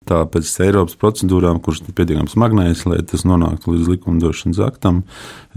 tā 0.08 0.20
pēc 0.32 0.48
Eiropas 0.64 0.96
procedūrām, 1.00 1.60
kuras 1.62 1.82
ir 1.84 1.94
pietiekami 1.96 2.30
smagnējas, 2.32 2.84
lai 2.88 3.00
tas 3.06 3.26
nonāktu 3.28 3.74
līdz 3.74 3.90
likumdošanas 3.92 4.60
aktam, 4.64 5.02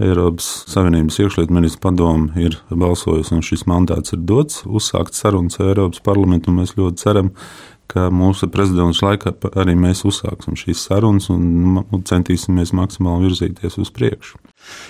Eiropas 0.02 0.48
Savienības 0.70 1.18
iekšlietu 1.22 1.54
ministra 1.56 1.86
padome 1.88 2.44
ir 2.44 2.58
balsojusi, 2.70 3.34
un 3.36 3.44
šis 3.46 3.64
mandāts 3.70 4.14
ir 4.14 4.22
dots 4.28 4.62
uzsākt 4.68 5.16
sarunas 5.16 5.58
ar 5.60 5.72
Eiropas 5.72 6.04
parlamentu. 6.04 6.54
Mēs 6.54 6.76
ļoti 6.78 7.02
ceram, 7.02 7.32
ka 7.90 8.08
mūsu 8.14 8.48
prezidents 8.52 9.02
laikā 9.04 9.34
arī 9.60 9.76
mēs 9.78 10.04
uzsāksim 10.08 10.58
šīs 10.60 10.86
sarunas 10.90 11.30
un 11.32 12.04
centīsimies 12.06 12.74
maksimāli 12.76 13.30
virzīties 13.30 13.80
uz 13.80 13.92
priekšu. 13.96 14.38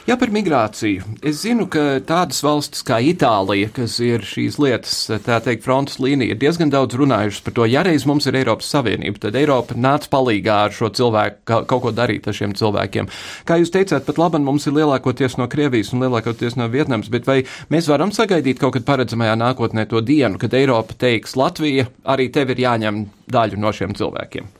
Jā, 0.04 0.18
par 0.20 0.28
migrāciju. 0.34 1.04
Es 1.24 1.38
zinu, 1.42 1.64
ka 1.72 1.98
tādas 2.04 2.42
valstis 2.44 2.84
kā 2.84 2.98
Itālija, 3.00 3.70
kas 3.72 3.96
ir 4.04 4.24
šīs 4.28 4.58
lietas, 4.60 4.96
tā 5.24 5.38
teikt, 5.44 5.64
frontes 5.64 5.96
līnija, 6.02 6.34
ir 6.34 6.40
diezgan 6.42 6.72
daudz 6.72 6.98
runājušas 7.00 7.44
par 7.46 7.56
to. 7.56 7.64
Ja 7.70 7.84
reiz 7.87 8.04
mums 8.08 8.28
ir 8.28 8.37
Eiropas 8.37 8.68
Savienība, 8.74 9.22
tad 9.22 9.38
Eiropa 9.40 9.76
nāca 9.78 10.10
palīgā 10.12 10.58
ar 10.66 10.76
šo 10.76 10.92
cilvēku, 10.94 11.40
ka, 11.48 11.62
kaut 11.70 11.87
ko 11.87 11.94
darīt 11.96 12.28
ar 12.28 12.37
šiem 12.37 12.52
cilvēkiem. 12.58 13.08
Kā 13.48 13.58
jūs 13.62 13.72
teicāt, 13.72 14.04
pat 14.04 14.20
labi, 14.20 14.42
mums 14.44 14.68
ir 14.68 14.76
lielākoties 14.76 15.38
no 15.40 15.48
Krievijas 15.48 15.94
un 15.96 16.04
lielākoties 16.04 16.58
no 16.60 16.68
Vietnams, 16.68 17.08
bet 17.12 17.24
vai 17.30 17.40
mēs 17.72 17.88
varam 17.88 18.12
sagaidīt 18.12 18.60
kaut 18.60 18.76
kad 18.76 18.84
paredzamajā 18.88 19.38
nākotnē 19.40 19.88
to 19.88 20.04
dienu, 20.04 20.37
kad 20.42 20.52
Eiropa 20.52 20.96
teiks, 21.00 21.38
Latvija, 21.40 21.88
arī 22.04 22.28
tev 22.34 22.52
ir 22.52 22.66
jāņem 22.68 23.06
daļu 23.32 23.60
no 23.64 23.72
šiem 23.72 23.96
cilvēkiem? 23.96 24.52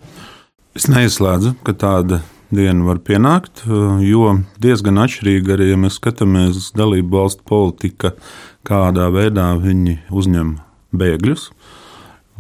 Es 0.75 0.89
neizslēdzu, 0.91 1.59
ka 1.63 1.77
tāda 1.79 2.25
diena 2.57 2.87
var 2.87 3.01
pienākt, 3.05 3.65
jo 4.05 4.37
diezgan 4.63 5.01
atšķirīgi 5.05 5.55
arī, 5.55 5.71
ja 5.73 5.81
mēs 5.81 5.99
skatāmies 6.01 6.71
dalību 6.79 7.19
valstu 7.19 7.45
politika, 7.49 8.15
kādā 8.67 9.11
veidā 9.15 9.53
viņi 9.61 9.99
uzņem 10.15 10.57
bēgļus. 10.95 11.49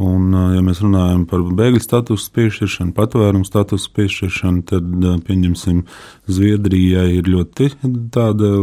Un, 0.02 0.33
ja 0.35 0.59
mēs 0.66 0.80
runājam 0.83 1.20
par 1.30 1.44
bēgļu 1.54 1.78
statusu 1.78 2.33
piešķiršanu, 2.35 2.90
patvērumu 2.96 3.46
statusu 3.46 3.92
piešķiršanu, 3.94 4.64
tad, 4.66 4.88
pieņemsim, 5.28 5.85
Zviedrijai 6.26 7.20
ir 7.20 7.28
ļoti 7.30 7.68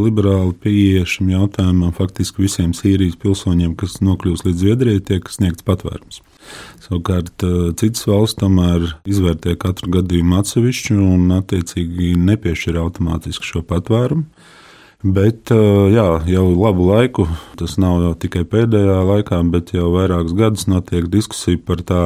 liberāla 0.02 0.52
pieeja 0.60 1.06
šim 1.08 1.30
jautājumam. 1.32 1.94
Faktiski 1.96 2.44
visiem 2.44 2.74
Sīrijas 2.76 3.16
pilsoņiem, 3.22 3.78
kas 3.80 4.02
nokļūst 4.04 4.50
līdz 4.50 4.66
Zviedrijai, 4.66 5.06
tiek 5.08 5.32
sniegts 5.32 5.64
patvērums. 5.64 6.20
Savukārt 6.84 7.46
citas 7.80 8.04
valsts 8.10 8.42
tomēr 8.42 8.90
izvērtē 9.08 9.56
katru 9.62 9.94
gadījumu 10.02 10.42
atsevišķi 10.42 10.98
un 11.00 11.32
attiecīgi 11.38 12.18
nepiešķir 12.28 12.82
automātiski 12.82 13.54
šo 13.54 13.64
patvērumu. 13.72 14.28
Bet 15.02 15.50
jā, 15.50 16.06
jau 16.30 16.44
labu 16.54 16.84
laiku, 16.92 17.24
tas 17.58 17.74
nav 17.82 18.04
jau 18.04 18.12
tikai 18.22 18.44
pēdējā 18.46 19.00
laikā, 19.08 19.40
bet 19.50 19.72
jau 19.74 19.88
vairākus 19.96 20.36
gadus 20.38 20.68
notiek 20.70 21.08
diskusija 21.10 21.58
par 21.66 21.80
tā 21.82 22.02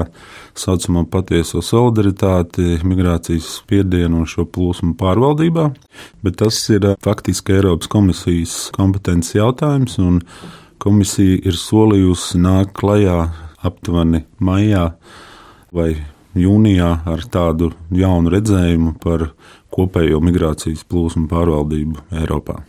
saucamo 0.55 1.03
patieso 1.11 1.59
solidaritāti, 1.59 2.77
migrācijas 2.87 3.49
spiedienu 3.57 4.21
un 4.21 4.29
šo 4.31 4.45
plūsmu 4.47 4.93
pārvaldībā. 4.95 5.65
Bet 6.23 6.39
tas 6.39 6.61
ir 6.71 6.87
faktiski 7.03 7.57
Eiropas 7.57 7.91
komisijas 7.91 8.55
kompetences 8.75 9.35
jautājums, 9.35 9.97
un 9.99 10.21
komisija 10.79 11.41
ir 11.43 11.59
solījusi 11.59 12.39
nākt 12.39 12.77
klajā 12.79 13.17
aptuveni 13.59 14.23
maijā 14.39 14.85
vai 15.75 15.89
jūnijā 16.31 16.93
ar 17.11 17.27
tādu 17.27 17.73
jaunu 17.91 18.31
redzējumu 18.31 18.95
par 19.03 19.33
kopējo 19.75 20.23
migrācijas 20.23 20.87
plūsmu 20.87 21.27
pārvaldību 21.27 22.07
Eiropā. 22.21 22.61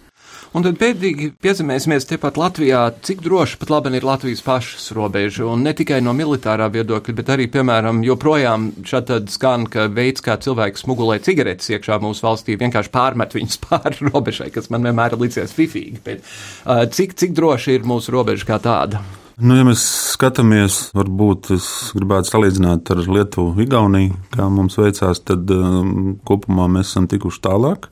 Un 0.54 0.64
tad 0.64 0.78
pēdīgi 0.80 1.32
piezīmēsimies 1.42 2.06
tepat 2.09 2.38
Latvijā, 2.40 2.85
cik 3.04 3.24
droši 3.24 3.59
pat 3.61 3.72
labi 3.74 3.92
ir 3.98 4.06
Latvijas 4.06 4.44
pašas 4.46 4.88
robeža. 4.96 5.44
Un 5.50 5.66
ne 5.66 5.74
tikai 5.76 5.98
no 6.04 6.14
militārā 6.16 6.68
viedokļa, 6.72 7.16
bet 7.18 7.35
arī, 7.35 7.48
piemēram, 7.52 8.04
joprojām 8.06 8.70
šādi 8.87 9.20
skan, 9.35 9.66
ka 9.70 9.88
veids, 9.92 10.24
kā 10.24 10.38
cilvēki 10.40 10.82
smugulē 10.85 11.18
cigaretes 11.26 11.70
iekšā 11.74 12.00
mūsu 12.04 12.26
valstī, 12.28 12.56
vienkārši 12.61 12.94
pārmet 12.94 13.37
viņus 13.37 13.61
pāri 13.66 14.11
robežai, 14.11 14.50
kas 14.54 14.70
man 14.72 14.87
vienmēr 14.87 15.16
ir 15.16 15.26
licies 15.26 15.54
fifīgi. 15.56 16.00
Bet, 16.06 16.24
uh, 16.64 16.87
cik, 16.87 17.18
cik 17.18 17.37
droši 17.37 17.78
ir 17.80 17.88
mūsu 17.88 18.14
robeža 18.14 18.48
kā 18.54 18.61
tāda? 18.62 19.02
Nu, 19.37 19.52
ja 19.59 19.66
mēs 19.68 19.82
skatāmies, 20.14 20.78
varbūt 20.96 21.50
es 21.59 21.66
gribētu 21.92 22.30
salīdzināt 22.30 22.88
ar 22.94 23.02
Lietuvu, 23.04 23.50
Igauniju, 23.66 24.14
kā 24.32 24.46
mums 24.48 24.78
veicās, 24.80 25.20
tad 25.28 25.52
um, 25.52 26.14
kopumā 26.24 26.70
mēs 26.72 26.94
esam 26.94 27.04
tikuši 27.12 27.42
tālāk, 27.44 27.90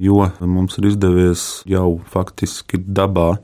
jo 0.00 0.30
mums 0.40 0.78
ir 0.80 0.88
izdevies 0.90 1.44
jau 1.68 1.98
faktiski 2.12 2.80
dabā 2.80 3.34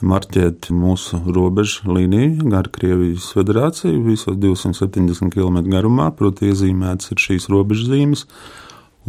marķēt 0.00 0.70
mūsu 0.72 1.20
robežu 1.28 1.92
līniju 1.92 2.48
gar 2.48 2.70
Krievijas 2.72 3.28
federāciju 3.36 4.00
visos 4.06 4.38
270 4.40 5.28
km 5.34 5.60
garumā, 5.68 6.08
proti, 6.16 6.48
iezīmētas 6.50 7.12
ir 7.12 7.20
šīs 7.20 7.50
robežzīmes. 7.52 8.24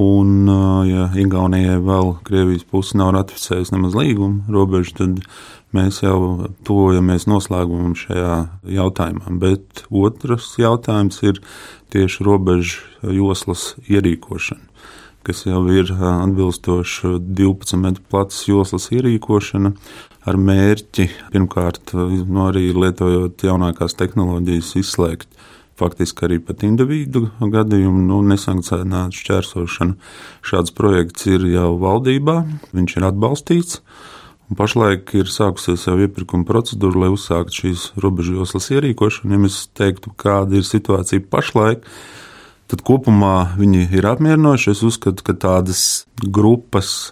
Un, 0.01 0.47
ja 0.87 1.09
Igaunijai 1.19 1.79
vēl 1.83 2.13
Krievijas 2.27 2.63
puse 2.67 2.95
nav 2.99 3.11
ratificējusi 3.17 3.75
nemaz 3.75 3.95
līgumu 3.97 4.51
robežu, 4.51 4.95
tad 5.01 5.19
mēs 5.75 5.99
jau 6.03 6.47
tuvojamies 6.67 7.27
noslēgumam 7.27 7.95
šajā 7.99 8.37
jautājumā. 8.71 9.35
Bet 9.41 9.83
otrs 9.87 10.53
jautājums 10.59 11.19
ir 11.27 11.41
tieši 11.91 12.23
robežu 12.27 13.11
joslas 13.11 13.73
ierīkošana, 13.91 14.70
kas 15.27 15.45
jau 15.45 15.61
ir 15.69 15.91
atbilstoša 15.91 17.17
12 17.21 17.77
metru 17.81 18.03
platas 18.09 18.41
joslas 18.49 18.89
ierīkošana 18.93 19.73
ar 20.29 20.37
mērķi 20.37 21.07
pirmkārt 21.33 21.93
no 21.93 22.47
arī 22.49 22.69
lietojot 22.73 23.45
jaunākās 23.45 23.97
tehnoloģijas 23.99 24.75
izslēgt 24.81 25.41
faktiski 25.81 26.27
arī 26.27 26.39
pat 26.45 26.63
individu 26.67 27.27
gadījumu, 27.41 28.03
nu, 28.05 28.21
nesankcionētu 28.29 29.17
šķērsošanu. 29.17 29.97
Šāds 30.45 30.73
projekts 30.77 31.27
ir 31.29 31.47
jau 31.49 31.73
valdībā, 31.81 32.41
viņš 32.75 32.97
ir 32.99 33.07
atbalstīts. 33.09 33.81
Pašlaik 34.57 35.13
ir 35.15 35.29
sākusies 35.31 35.85
jau 35.87 35.95
iepirkuma 36.03 36.43
procedūra, 36.47 37.05
lai 37.05 37.11
uzsāktu 37.13 37.61
šīs 37.61 37.85
robežu 38.03 38.35
joslas 38.41 38.67
ierīkošanu. 38.75 39.31
Ja 39.31 39.39
mēs 39.39 39.61
teiktu, 39.79 40.11
kāda 40.19 40.59
ir 40.59 40.67
situācija 40.67 41.23
pašlaik, 41.31 41.85
tad 41.87 41.95
kopumā 42.87 43.51
viņi 43.59 43.89
ir 43.91 44.07
apmierinoši. 44.07 44.71
Es 44.71 44.83
uzskatu, 44.87 45.25
ka 45.27 45.35
tādas 45.35 46.05
grupas, 46.23 47.11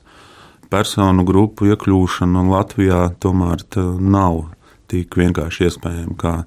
personu 0.72 1.26
grupu 1.28 1.68
iekļūšana 1.74 2.46
Latvijā 2.48 3.10
tomēr 3.20 3.66
nav 4.00 4.46
tik 4.90 5.20
vienkārši 5.20 5.68
iespējama 5.68 6.46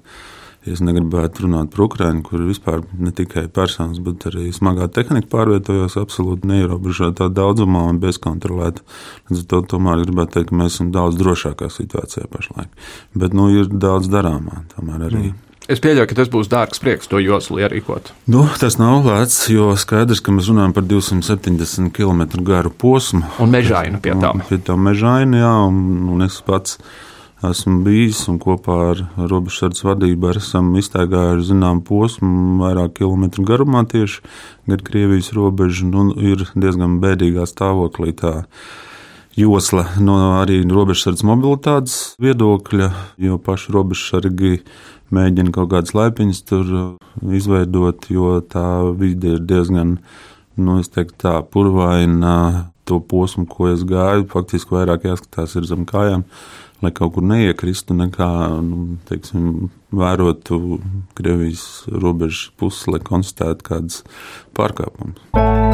Es 0.63 0.79
negribētu 0.79 1.43
runāt 1.43 1.73
par 1.73 1.83
Ukrajinu, 1.89 2.21
kur 2.23 2.43
vispār 2.47 2.85
ne 2.95 3.11
tikai 3.11 3.49
personas, 3.51 3.99
bet 4.03 4.23
arī 4.29 4.47
smagā 4.55 4.87
tehnika 4.95 5.27
pārvietojās 5.33 5.97
absolūti 5.99 6.47
neierobežotā 6.47 7.27
daudzumā 7.35 7.81
un 7.91 7.99
bezkontrolēta. 8.03 8.83
Līdz 9.27 9.41
ar 9.41 9.49
to 9.51 9.59
tomēr 9.73 10.05
gribētu 10.05 10.37
teikt, 10.37 10.53
ka 10.53 10.59
mēs 10.61 10.77
esam 10.77 10.93
daudz 10.95 11.19
drošākā 11.19 11.67
situācijā 11.67 12.29
pašlaik. 12.31 12.71
Bet 13.11 13.35
nu, 13.35 13.49
ir 13.51 13.67
daudz 13.67 14.07
darāmā 14.13 14.63
tomēr 14.71 15.09
arī. 15.09 15.25
Mm. 15.33 15.52
Es 15.71 15.79
pieļauju, 15.79 16.09
ka 16.09 16.17
tas 16.17 16.29
būs 16.31 16.49
dārgs 16.51 16.81
prieks 16.83 17.07
to 17.07 17.21
joslu 17.23 17.61
ierīkot. 17.63 18.11
Nu, 18.31 18.43
tas 18.59 18.75
nav 18.81 19.05
lēts, 19.07 19.45
jo 19.47 19.69
skaidrs, 19.79 20.19
ka 20.23 20.35
mēs 20.35 20.49
runājam 20.51 20.75
par 20.75 20.83
270 20.89 21.93
km 21.95 22.25
garu 22.43 22.73
posmu. 22.73 23.23
Un 23.39 23.53
mežainu 23.53 24.01
pie 24.03 24.17
tām. 24.19 24.43
Pie 24.49 24.59
tā 24.59 24.75
mežaina, 24.75 25.39
jā, 25.39 25.55
un, 25.69 26.03
un 26.11 26.27
es 26.27 26.41
pats 26.43 26.75
esmu 27.43 27.81
bijis 27.83 28.21
un 28.31 28.39
kopā 28.43 28.77
ar 28.91 29.01
robežsardze 29.31 29.87
vadību 29.87 30.33
esam 30.35 30.73
iztaigājuši 30.79 31.49
zinām 31.53 31.81
posmu, 31.87 32.59
vairāk 32.63 32.97
kilometru 32.99 33.47
garumā 33.47 33.83
tieši 33.87 34.23
gar 34.71 34.83
Krievijas 34.83 35.31
robežu, 35.35 35.87
un 35.87 35.93
nu, 35.95 36.07
ir 36.19 36.43
diezgan 36.55 36.99
bēdīgā 37.03 37.47
stāvoklī 37.47 38.15
tā 38.19 38.41
josla 39.39 39.87
no 40.03 40.17
arī 40.37 40.61
robežsardzes 40.69 41.25
mobilitātes 41.27 41.97
viedokļa, 42.21 42.89
jo 43.23 43.39
paši 43.41 43.73
robežsargi 43.75 44.57
mēģina 45.13 45.53
kaut 45.55 45.71
kādas 45.73 45.95
laipiņas 45.97 46.43
tur 46.49 46.73
izveidot, 47.27 48.07
jo 48.13 48.37
tā 48.47 48.67
vide 48.99 49.37
ir 49.37 49.43
diezgan, 49.49 49.97
nu, 50.55 50.77
es 50.79 50.93
teiktu 50.93 51.19
tā, 51.27 51.39
purvaina. 51.43 52.69
To 52.83 52.97
posmu, 52.99 53.45
ko 53.47 53.69
es 53.71 53.85
gāju, 53.87 54.25
faktiski 54.27 54.75
vairāk 54.75 55.05
jāskatās 55.07 55.53
zem 55.69 55.85
kājām 55.87 56.25
lai 56.83 56.91
kaut 56.91 57.15
kur 57.15 57.23
neiekristu, 57.23 57.95
nekā 57.97 58.29
nu, 58.65 58.97
teiksim, 59.09 59.69
vērotu 59.93 60.79
Krievijas 61.17 61.85
robežas 61.87 62.49
pusi, 62.59 62.89
lai 62.91 63.03
konstatētu 63.03 63.69
kādas 63.69 64.03
pārkāpumus. 64.57 65.72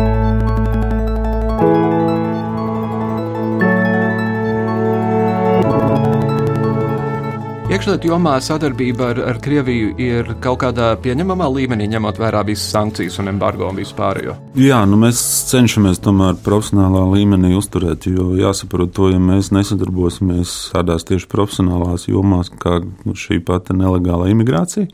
Iekšlietu 7.70 8.10
jomā 8.10 8.32
sadarbība 8.42 9.12
ar, 9.12 9.20
ar 9.30 9.38
Krieviju 9.46 9.92
ir 10.02 10.32
kaut 10.42 10.64
kādā 10.64 10.88
pieņemamā 11.04 11.46
līmenī, 11.54 11.86
ņemot 11.92 12.18
vērā 12.18 12.42
visas 12.48 12.72
sankcijas 12.74 13.20
un 13.22 13.30
embargo 13.30 13.68
un 13.70 13.78
vispārējo. 13.78 14.34
Jā, 14.58 14.80
nu 14.90 14.98
mēs 14.98 15.22
cenšamies 15.52 16.02
tomēr 16.02 16.40
profesionālā 16.42 17.04
līmenī 17.12 17.54
uzturēt, 17.60 18.10
jo 18.10 18.32
jāsaprot 18.40 18.96
to, 18.98 19.12
ja 19.14 19.22
mēs 19.22 19.52
nesadarbosimies 19.54 20.56
tādās 20.74 21.06
tieši 21.06 21.30
profesionālās 21.30 22.08
jomās, 22.10 22.50
kā 22.58 22.80
šī 23.06 23.38
pati 23.46 23.78
nelegāla 23.78 24.32
imigrācija 24.34 24.90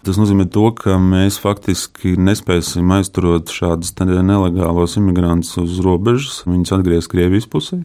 Tas 0.00 0.16
nozīmē, 0.16 0.46
to, 0.48 0.62
ka 0.72 0.94
mēs 0.96 1.36
faktiski 1.42 2.14
nespēsim 2.16 2.88
aizturēt 2.96 3.50
šādus 3.52 3.90
nelegālos 4.00 4.94
imigrantus 4.96 5.58
uz 5.60 5.74
robežas, 5.84 6.38
viņus 6.46 6.72
atgriezt 6.72 7.10
Krievijas 7.12 7.44
pusē. 7.52 7.82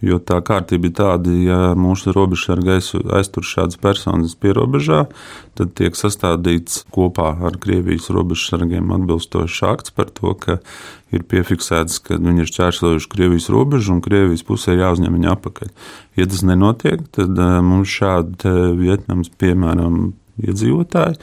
Jo 0.00 0.16
tā 0.16 0.38
kārtība 0.40 0.88
ir 0.88 0.94
tāda, 0.96 1.34
ja 1.36 1.58
mūsu 1.76 2.14
robežsargi 2.16 2.78
aiztur 3.18 3.44
šādas 3.44 3.76
personas 3.82 4.32
pierobežā, 4.40 5.02
tad 5.60 5.74
tiek 5.76 5.98
sastādīts 5.98 6.86
kopā 6.94 7.34
ar 7.36 7.58
Krievijas 7.60 8.08
robežsargiem 8.16 8.88
atbilstošs 8.96 9.60
akts 9.68 9.92
par 9.92 10.08
to, 10.08 10.32
ka 10.40 10.56
ir 11.12 11.26
piefiksēts, 11.28 12.00
ka 12.06 12.16
viņi 12.16 12.46
ir 12.46 12.48
šķērsojuši 12.48 13.10
Krievijas 13.12 13.50
robežu 13.52 13.92
un 13.92 14.00
Krievijas 14.00 14.46
pusē 14.48 14.78
jāuzņem 14.78 15.20
viņi 15.20 15.30
atpakaļ. 15.34 15.76
Ja 16.16 16.30
tas 16.32 16.40
nenotiek, 16.48 17.04
tad 17.12 17.36
eh, 17.36 17.60
mums 17.60 17.92
šādi 17.92 18.56
Vietnams, 18.80 19.28
piemēram, 19.36 20.00
iedzīvotāji 20.38 21.18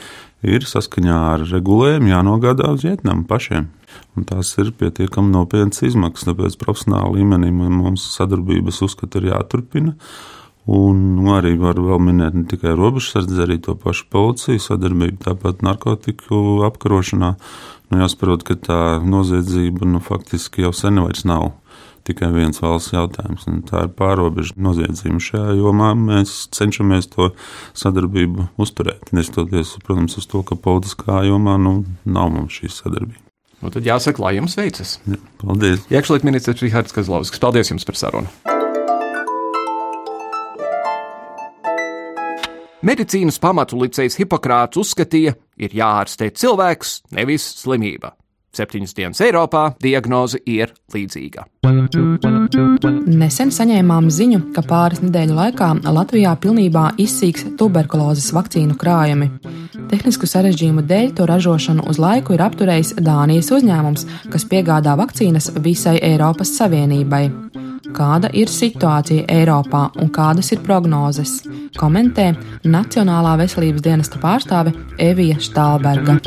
ir 0.45 0.67
saskaņā 0.67 1.17
ar 1.34 1.43
regulējumu 1.49 2.12
jānogādā 2.12 2.69
uz 2.75 2.86
Vietnamu 2.86 3.25
pašiem. 3.29 3.67
Un 4.15 4.27
tās 4.27 4.53
ir 4.62 4.71
pietiekami 4.75 5.34
nopietnas 5.34 5.84
izmaksas. 5.88 6.29
Tāpēc 6.29 6.58
profesionāla 6.62 7.13
līmenī 7.17 7.51
mums 7.51 8.05
sadarbības 8.15 8.81
uzskata 8.86 9.21
ir 9.21 9.31
jāturpina. 9.34 9.95
Un 10.65 11.01
nu, 11.19 11.27
arī 11.36 11.53
var 11.62 11.77
vēl 11.77 11.99
minēt 12.01 12.34
ne 12.34 12.47
tikai 12.49 12.73
robežsardzi, 12.77 13.38
arī 13.43 13.60
to 13.62 13.75
pašu 13.77 14.08
policiju 14.10 14.63
sadarbību, 14.63 15.19
tāpat 15.27 15.62
narkotiku 15.65 16.63
apkarošanā. 16.65 17.36
Nu, 17.91 17.99
jāsaprot, 18.01 18.41
ka 18.47 18.58
tā 18.58 18.79
noziedzība 19.05 19.86
nu, 19.86 20.01
faktiski 20.01 20.65
jau 20.65 20.73
sen 20.73 21.03
vairs 21.03 21.21
nav 21.29 21.51
tikai 22.05 22.31
viens 22.35 22.61
valsts 22.61 22.93
jautājums. 22.93 23.47
Tā 23.69 23.85
ir 23.87 23.93
pārobežu 23.97 24.55
noziedzība. 24.61 25.21
Šajā 25.23 25.57
jomā 25.59 25.91
mēs 25.97 26.35
cenšamies 26.55 27.09
to 27.13 27.31
sadarbību 27.77 28.49
uzturēt. 28.61 29.11
Neskatoties, 29.15 29.75
protams, 29.85 30.17
uz 30.21 30.29
to, 30.31 30.43
ka 30.45 30.57
politiskā 30.59 31.23
jomā 31.27 31.57
nu, 31.61 31.79
nav 32.05 32.33
mums 32.33 32.59
šī 32.59 32.71
sadarbība. 32.73 33.21
Nu, 33.63 33.71
tad 33.73 33.87
jāsaka, 33.87 34.21
lai 34.21 34.35
jums 34.37 34.57
veicas. 34.59 34.97
Ja, 35.09 35.17
paldies. 35.41 35.87
Iekšlietu 35.89 36.27
ministrs 36.27 36.61
Rihards 36.61 36.93
Kazlovskis. 36.93 37.41
Paldies 37.41 37.71
jums 37.71 37.87
par 37.87 37.97
sarunu. 37.97 38.29
Medicīnas 42.85 43.39
pamatu 43.41 43.79
licējs 43.81 44.19
Hipokrāts 44.19 44.77
uzskatīja, 44.77 45.33
ir 45.57 45.73
jāārstē 45.73 46.27
cilvēks, 46.37 46.99
nevis 47.17 47.47
slimība. 47.63 48.11
Septiņas 48.55 48.95
dienas 48.95 49.21
Eiropā 49.25 49.65
diagnoze 49.83 50.39
ir 50.47 50.71
līdzīga. 50.93 51.43
Nesen 53.05 53.51
saņēmām 53.51 54.07
ziņu, 54.13 54.39
ka 54.55 54.63
pāris 54.65 55.01
nedēļu 55.03 55.35
laikā 55.35 55.69
Latvijā 55.95 56.35
pilnībā 56.41 56.85
izsīks 57.01 57.45
tuberkulozes 57.59 58.31
vakcīnu 58.35 58.77
krājumi. 58.79 59.29
Tehnisku 59.91 60.29
sarežģījumu 60.29 60.85
dēļ 60.87 61.11
to 61.17 61.27
ražošanu 61.29 61.85
uz 61.89 61.99
laiku 62.01 62.35
ir 62.37 62.45
apturējis 62.45 62.95
Dānijas 63.05 63.51
uzņēmums, 63.53 64.07
kas 64.33 64.47
piegādā 64.51 64.95
vakcīnas 64.99 65.51
visai 65.59 65.97
Eiropas 66.01 66.55
Savienībai. 66.59 67.25
Kāda 67.95 68.31
ir 68.33 68.49
situācija 68.51 69.27
Eiropā 69.31 69.85
un 70.01 70.09
kādas 70.15 70.51
ir 70.55 70.63
prognozes? 70.65 71.37
Komentē 71.79 72.31
Nacionālā 72.65 73.37
veselības 73.45 73.85
dienesta 73.85 74.21
pārstāve 74.21 74.75
Evija 74.99 75.39
Štālberga. 75.39 76.19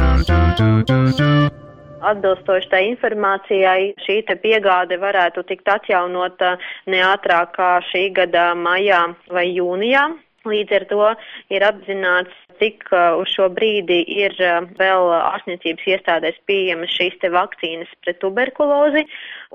Atbilstoši 2.08 2.70
tai 2.72 2.82
informācijai, 2.92 3.92
šī 4.04 4.20
piegāde 4.42 4.98
varētu 5.00 5.44
tikt 5.48 5.68
atjaunota 5.68 6.56
ne 6.86 7.02
ātrāk 7.04 7.52
kā 7.56 7.72
šī 7.90 8.08
gada 8.16 8.54
maijā 8.56 9.02
vai 9.28 9.48
jūnijā. 9.52 10.08
Līdz 10.48 10.76
ar 10.78 10.84
to 10.92 11.08
ir 11.52 11.64
apzināts, 11.66 12.34
cik 12.60 12.84
uh, 12.92 13.16
uz 13.20 13.30
šo 13.32 13.48
brīdi 13.54 14.00
ir 14.18 14.34
uh, 14.42 14.66
vēl 14.78 15.10
ārstniecības 15.16 15.86
iestādēs 15.94 16.38
pieejamas 16.50 16.92
šīs 16.94 17.16
te 17.22 17.30
vakcīnas 17.32 17.90
pret 18.04 18.20
tuberkulozi, 18.22 19.04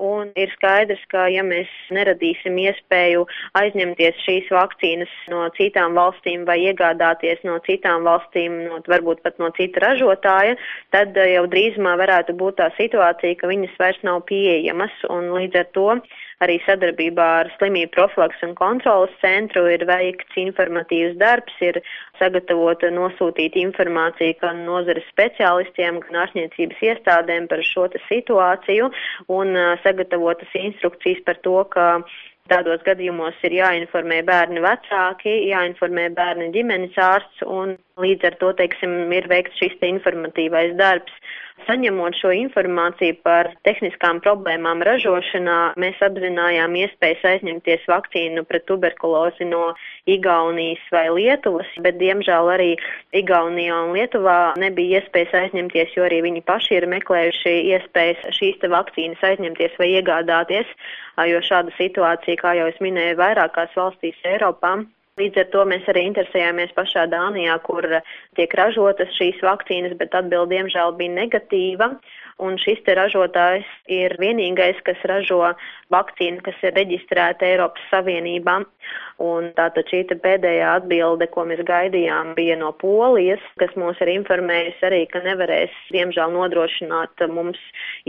un 0.00 0.32
ir 0.40 0.52
skaidrs, 0.56 1.02
ka 1.12 1.26
ja 1.32 1.44
mēs 1.46 1.70
neradīsim 1.94 2.58
iespēju 2.64 3.26
aizņemties 3.60 4.20
šīs 4.24 4.50
vakcīnas 4.54 5.14
no 5.32 5.46
citām 5.58 5.96
valstīm 5.98 6.46
vai 6.48 6.58
iegādāties 6.64 7.44
no 7.48 7.60
citām 7.68 8.08
valstīm, 8.08 8.60
no, 8.68 8.82
varbūt 8.90 9.22
pat 9.24 9.40
no 9.42 9.52
cita 9.58 9.86
ražotāja, 9.86 10.58
tad 10.94 11.16
uh, 11.16 11.30
jau 11.36 11.46
drīzumā 11.52 11.96
varētu 12.00 12.36
būt 12.40 12.60
tā 12.62 12.70
situācija, 12.78 13.40
ka 13.40 13.50
viņas 13.50 13.80
vairs 13.80 14.04
nav 14.06 14.24
pieejamas, 14.30 14.94
un 15.12 15.32
līdz 15.38 15.64
ar 15.64 15.74
to 15.76 15.88
arī 16.42 16.58
sadarbībā 16.64 17.26
ar 17.42 17.50
slimību 17.58 17.92
profilaks 17.94 18.42
un 18.46 18.54
kontrolas 18.58 19.14
centru 19.20 19.66
ir 19.70 19.84
veikts 19.88 20.38
informatīvs 20.40 21.16
darbs, 21.20 21.54
ir 21.60 21.80
sagatavota 22.18 22.90
nosūtīt 22.94 23.58
informāciju 23.60 24.38
gan 24.42 24.64
nozares 24.66 25.06
speciālistiem, 25.12 26.00
gan 26.06 26.22
ārstniecības 26.24 26.84
iestādēm 26.90 27.48
par 27.50 27.62
šo 27.66 27.88
situāciju 28.08 28.90
un 29.32 29.58
sagatavotas 29.84 30.54
instrukcijas 30.58 31.20
par 31.26 31.40
to, 31.46 31.58
ka 31.74 31.88
Tādos 32.52 32.82
gadījumos 32.84 33.36
ir 33.48 33.54
jāinformē 33.56 34.18
bērni 34.28 34.60
vecāki, 34.60 35.32
jāinformē 35.48 36.10
bērni 36.18 36.50
ģimenes 36.52 36.98
ārsts 37.00 37.46
un 37.58 37.72
līdz 38.04 38.26
ar 38.28 38.36
to, 38.42 38.50
teiksim, 38.58 38.98
ir 39.16 39.30
veikts 39.32 39.62
šis 39.62 39.78
informatīvais 39.88 40.74
darbs. 40.76 41.16
Saņemot 41.64 42.16
šo 42.18 42.32
informāciju 42.34 43.14
par 43.24 43.48
tehniskām 43.64 44.18
problēmām 44.20 44.82
ražošanā, 44.84 45.58
mēs 45.80 46.00
apzinājām 46.02 46.74
iespējas 46.82 47.22
aizņemties 47.30 47.86
vakcīnu 47.88 48.42
pret 48.48 48.66
tuberkulozi 48.68 49.46
no 49.48 49.70
Igaunijas 50.10 50.82
vai 50.92 51.06
Lietuvas, 51.14 51.70
bet 51.86 51.96
diemžēl 52.02 52.50
arī 52.56 52.68
Igaunijā 53.16 53.78
un 53.86 53.94
Lietuvā 53.96 54.36
nebija 54.60 55.00
iespējas 55.00 55.38
aizņemties, 55.44 55.94
jo 55.96 56.04
arī 56.04 56.20
viņi 56.26 56.44
paši 56.44 56.76
ir 56.80 56.88
meklējuši 56.90 57.54
iespējas 57.70 58.26
šīs 58.36 58.60
te 58.60 58.68
vakcīnas 58.74 59.24
aizņemties 59.30 59.78
vai 59.80 59.92
iegādāties, 59.94 60.74
jo 61.30 61.40
šāda 61.48 61.72
situācija, 61.78 62.33
kā 62.40 62.56
jau 62.58 62.68
es 62.70 62.82
minēju, 62.84 63.20
vairākās 63.20 63.74
valstīs 63.78 64.20
Eiropā 64.28 64.78
Līdz 65.14 65.44
ar 65.44 65.50
to 65.52 65.60
mēs 65.70 65.84
arī 65.90 66.00
interesējāmies 66.08 66.72
pašā 66.74 67.04
Dānijā, 67.06 67.54
kur 67.62 67.86
tiek 68.34 68.54
ražotas 68.58 69.12
šīs 69.14 69.38
vakcīnas, 69.46 69.94
bet 70.00 70.16
atbildi 70.18 70.56
diemžēl 70.56 70.96
bija 70.98 71.14
negatīva. 71.20 71.92
Un 72.42 72.56
šis 72.58 72.80
te 72.82 72.96
ražotājs 72.98 73.68
ir 73.86 74.16
vienīgais, 74.18 74.80
kas 74.86 74.98
ražo 75.06 75.52
vakcīnu, 75.94 76.40
kas 76.42 76.58
ir 76.66 76.74
reģistrēta 76.74 77.46
Eiropas 77.46 77.84
Savienībā. 77.92 78.56
Un 79.22 79.52
tātad 79.54 79.86
šī 79.86 80.00
pēdējā 80.18 80.72
atbilde, 80.80 81.28
ko 81.30 81.44
mēs 81.46 81.62
gaidījām, 81.68 82.32
bija 82.34 82.56
no 82.58 82.72
Polijas, 82.74 83.42
kas 83.62 83.70
mūs 83.78 84.00
ir 84.02 84.10
informējusi 84.16 84.82
arī, 84.88 85.04
ka 85.12 85.22
nevarēs, 85.22 85.76
diemžēl, 85.94 86.34
nodrošināt 86.34 87.22
mums 87.30 87.60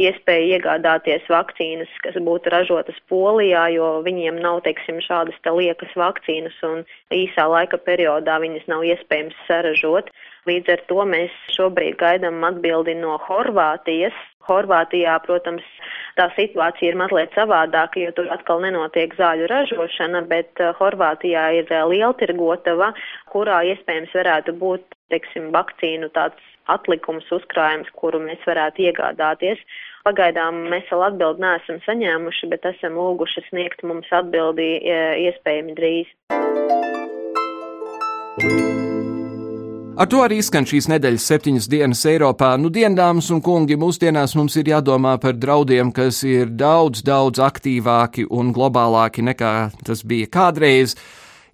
iespēju 0.01 0.57
iegādāties 0.57 1.29
vakcīnas, 1.29 1.91
kas 2.01 2.17
būtu 2.17 2.49
ražotas 2.49 2.97
Polijā, 3.11 3.67
jo 3.77 3.91
viņiem 4.07 4.41
nav, 4.41 4.63
teiksim, 4.65 4.97
šādas 5.05 5.37
te 5.45 5.53
liekas 5.53 5.93
vakcīnas 5.93 6.57
un 6.65 6.81
īsā 7.13 7.45
laika 7.53 7.77
periodā 7.77 8.39
viņas 8.41 8.65
nav 8.73 8.87
iespējams 8.89 9.37
saražot. 9.45 10.09
Līdz 10.45 10.71
ar 10.75 10.81
to 10.89 11.01
mēs 11.09 11.33
šobrīd 11.55 11.95
gaidām 11.97 12.43
atbildi 12.45 12.93
no 12.99 13.15
Horvātijas. 13.25 14.13
Horvātijā, 14.45 15.15
protams, 15.25 15.65
tā 16.19 16.27
situācija 16.35 16.91
ir 16.91 16.97
mazliet 17.01 17.33
savādāka, 17.33 17.97
jo 18.03 18.11
tur 18.13 18.29
atkal 18.33 18.61
nenotiek 18.61 19.15
zāļu 19.17 19.47
ražošana, 19.49 20.21
bet 20.29 20.61
uh, 20.61 20.69
Horvātijā 20.77 21.47
ir 21.57 21.71
uh, 21.73 21.87
lieltirgotava, 21.89 22.91
kurā 23.33 23.63
iespējams 23.71 24.13
varētu 24.13 24.53
būt, 24.61 24.85
teiksim, 25.13 25.49
vakcīnu 25.55 26.13
tāds 26.13 26.41
atlikums 26.69 27.25
uzkrājums, 27.33 27.89
kuru 27.97 28.21
mēs 28.21 28.41
varētu 28.45 28.85
iegādāties. 28.85 29.57
Pagaidām 30.05 30.67
mēs 30.69 30.85
vēl 30.93 31.07
atbildi 31.09 31.41
neesam 31.41 31.81
saņēmuši, 31.89 32.51
bet 32.53 32.69
esam 32.69 33.01
lūguši 33.01 33.47
sniegt 33.49 33.81
mums 33.81 34.13
atbildi 34.13 34.69
uh, 34.77 35.17
iespējami 35.25 35.73
drīz. 35.81 36.09
Ar 39.95 40.09
to 40.11 40.19
arī 40.19 40.41
skan 40.43 40.65
šīs 40.67 40.89
nedēļas 40.91 41.25
septiņas 41.29 41.67
dienas 41.71 42.01
Eiropā. 42.11 42.49
Nu, 42.59 42.67
diendāmas 42.67 43.29
un 43.31 43.39
kungi, 43.39 43.77
mūsdienās 43.79 44.33
mums 44.35 44.57
ir 44.59 44.67
jādomā 44.67 45.13
par 45.23 45.37
draudiem, 45.39 45.93
kas 45.95 46.19
ir 46.27 46.51
daudz, 46.51 46.99
daudz 47.07 47.39
aktīvāki 47.39 48.25
un 48.27 48.51
globālāki 48.55 49.23
nekā 49.23 49.53
tas 49.87 50.03
bija 50.03 50.27
kādreiz. 50.35 50.97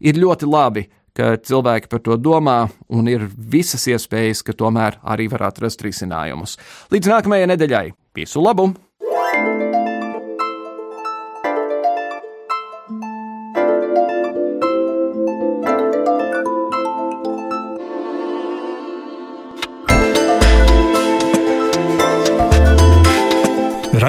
Ir 0.02 0.18
ļoti 0.18 0.50
labi, 0.50 0.88
ka 1.14 1.36
cilvēki 1.38 1.92
par 1.92 2.02
to 2.02 2.18
domā 2.18 2.58
un 2.90 3.14
ir 3.14 3.28
visas 3.30 3.86
iespējas, 3.94 4.42
ka 4.42 4.58
tomēr 4.58 4.98
arī 5.06 5.30
var 5.30 5.52
atrast 5.52 5.86
risinājumus. 5.86 6.58
Līdz 6.90 7.14
nākamajai 7.14 7.52
nedēļai 7.54 7.90
visu 8.18 8.42
labu! 8.42 8.72